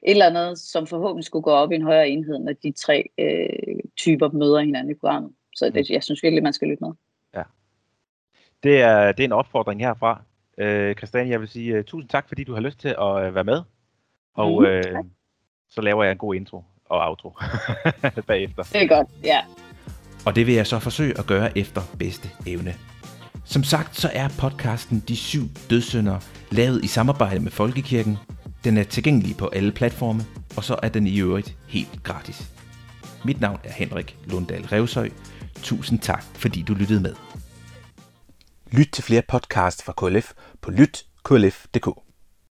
eller 0.04 0.26
andet, 0.26 0.60
som 0.60 0.88
forhåbentlig 0.88 1.26
skulle 1.26 1.44
gå 1.44 1.52
op 1.52 1.72
i 1.72 1.76
en 1.76 1.82
højere 1.82 2.10
enhed, 2.10 2.40
når 2.40 2.54
de 2.54 2.72
tre 2.72 3.10
øh, 3.18 3.80
typer 3.98 4.30
møder 4.30 4.60
hinanden 4.60 4.92
i 4.92 4.94
programmet. 4.94 5.32
Så 5.56 5.70
det, 5.70 5.90
jeg 5.90 6.04
synes 6.04 6.24
virkelig, 6.24 6.44
man 6.44 6.54
skal 6.54 6.68
lytte 6.68 6.84
med. 6.84 6.94
Ja. 7.36 7.44
Det 8.64 8.82
er, 8.82 9.12
det 9.12 9.20
er 9.20 9.28
en 9.28 9.32
opfordring 9.32 9.82
herfra. 9.82 10.22
Øh, 10.58 10.96
Christian, 10.96 11.30
jeg 11.30 11.40
vil 11.40 11.48
sige 11.48 11.80
uh, 11.80 11.86
tusind 11.86 12.10
tak, 12.10 12.28
fordi 12.28 12.44
du 12.44 12.54
har 12.54 12.62
lyst 12.62 12.80
til 12.80 12.88
at 12.88 13.28
uh, 13.28 13.36
være 13.36 13.44
med. 13.44 13.62
Og 14.34 14.62
mm, 14.62 14.66
øh, 14.66 14.84
så 15.70 15.82
laver 15.82 16.04
jeg 16.04 16.12
en 16.12 16.18
god 16.18 16.36
intro 16.36 16.64
og 16.90 17.10
outro 17.10 17.38
bagefter. 18.28 18.64
Det 18.64 18.82
er 18.82 18.88
godt, 18.88 19.08
ja. 19.24 19.40
Og 20.26 20.36
det 20.36 20.48
vil 20.48 20.56
jeg 20.56 20.68
så 20.68 20.80
forsøge 20.80 21.20
at 21.20 21.26
gøre 21.26 21.58
efter 21.58 21.82
bedste 22.00 22.30
evne. 22.46 22.76
Som 23.46 23.64
sagt, 23.64 23.96
så 23.96 24.10
er 24.14 24.28
podcasten 24.40 25.04
De 25.08 25.16
Syv 25.16 25.44
Dødssynder 25.70 26.20
lavet 26.52 26.84
i 26.84 26.88
samarbejde 26.88 27.40
med 27.40 27.52
Folkekirken. 27.52 28.18
Den 28.64 28.78
er 28.78 28.84
tilgængelig 28.84 29.38
på 29.38 29.48
alle 29.48 29.72
platforme, 29.72 30.22
og 30.58 30.64
så 30.64 30.80
er 30.84 30.90
den 30.90 31.08
i 31.08 31.20
øvrigt 31.20 31.58
helt 31.68 32.04
gratis. 32.04 32.52
Mit 33.26 33.42
navn 33.42 33.60
er 33.64 33.72
Henrik 33.72 34.18
Lunddal 34.26 34.66
Revsøj. 34.66 35.10
Tusind 35.64 36.00
tak, 36.00 36.24
fordi 36.24 36.62
du 36.62 36.74
lyttede 36.74 37.02
med. 37.02 37.16
Lyt 38.72 38.88
til 38.94 39.04
flere 39.04 39.22
podcasts 39.28 39.84
fra 39.84 39.94
KLF 39.98 40.32
på 40.62 40.72
lytklf.dk. 40.72 42.07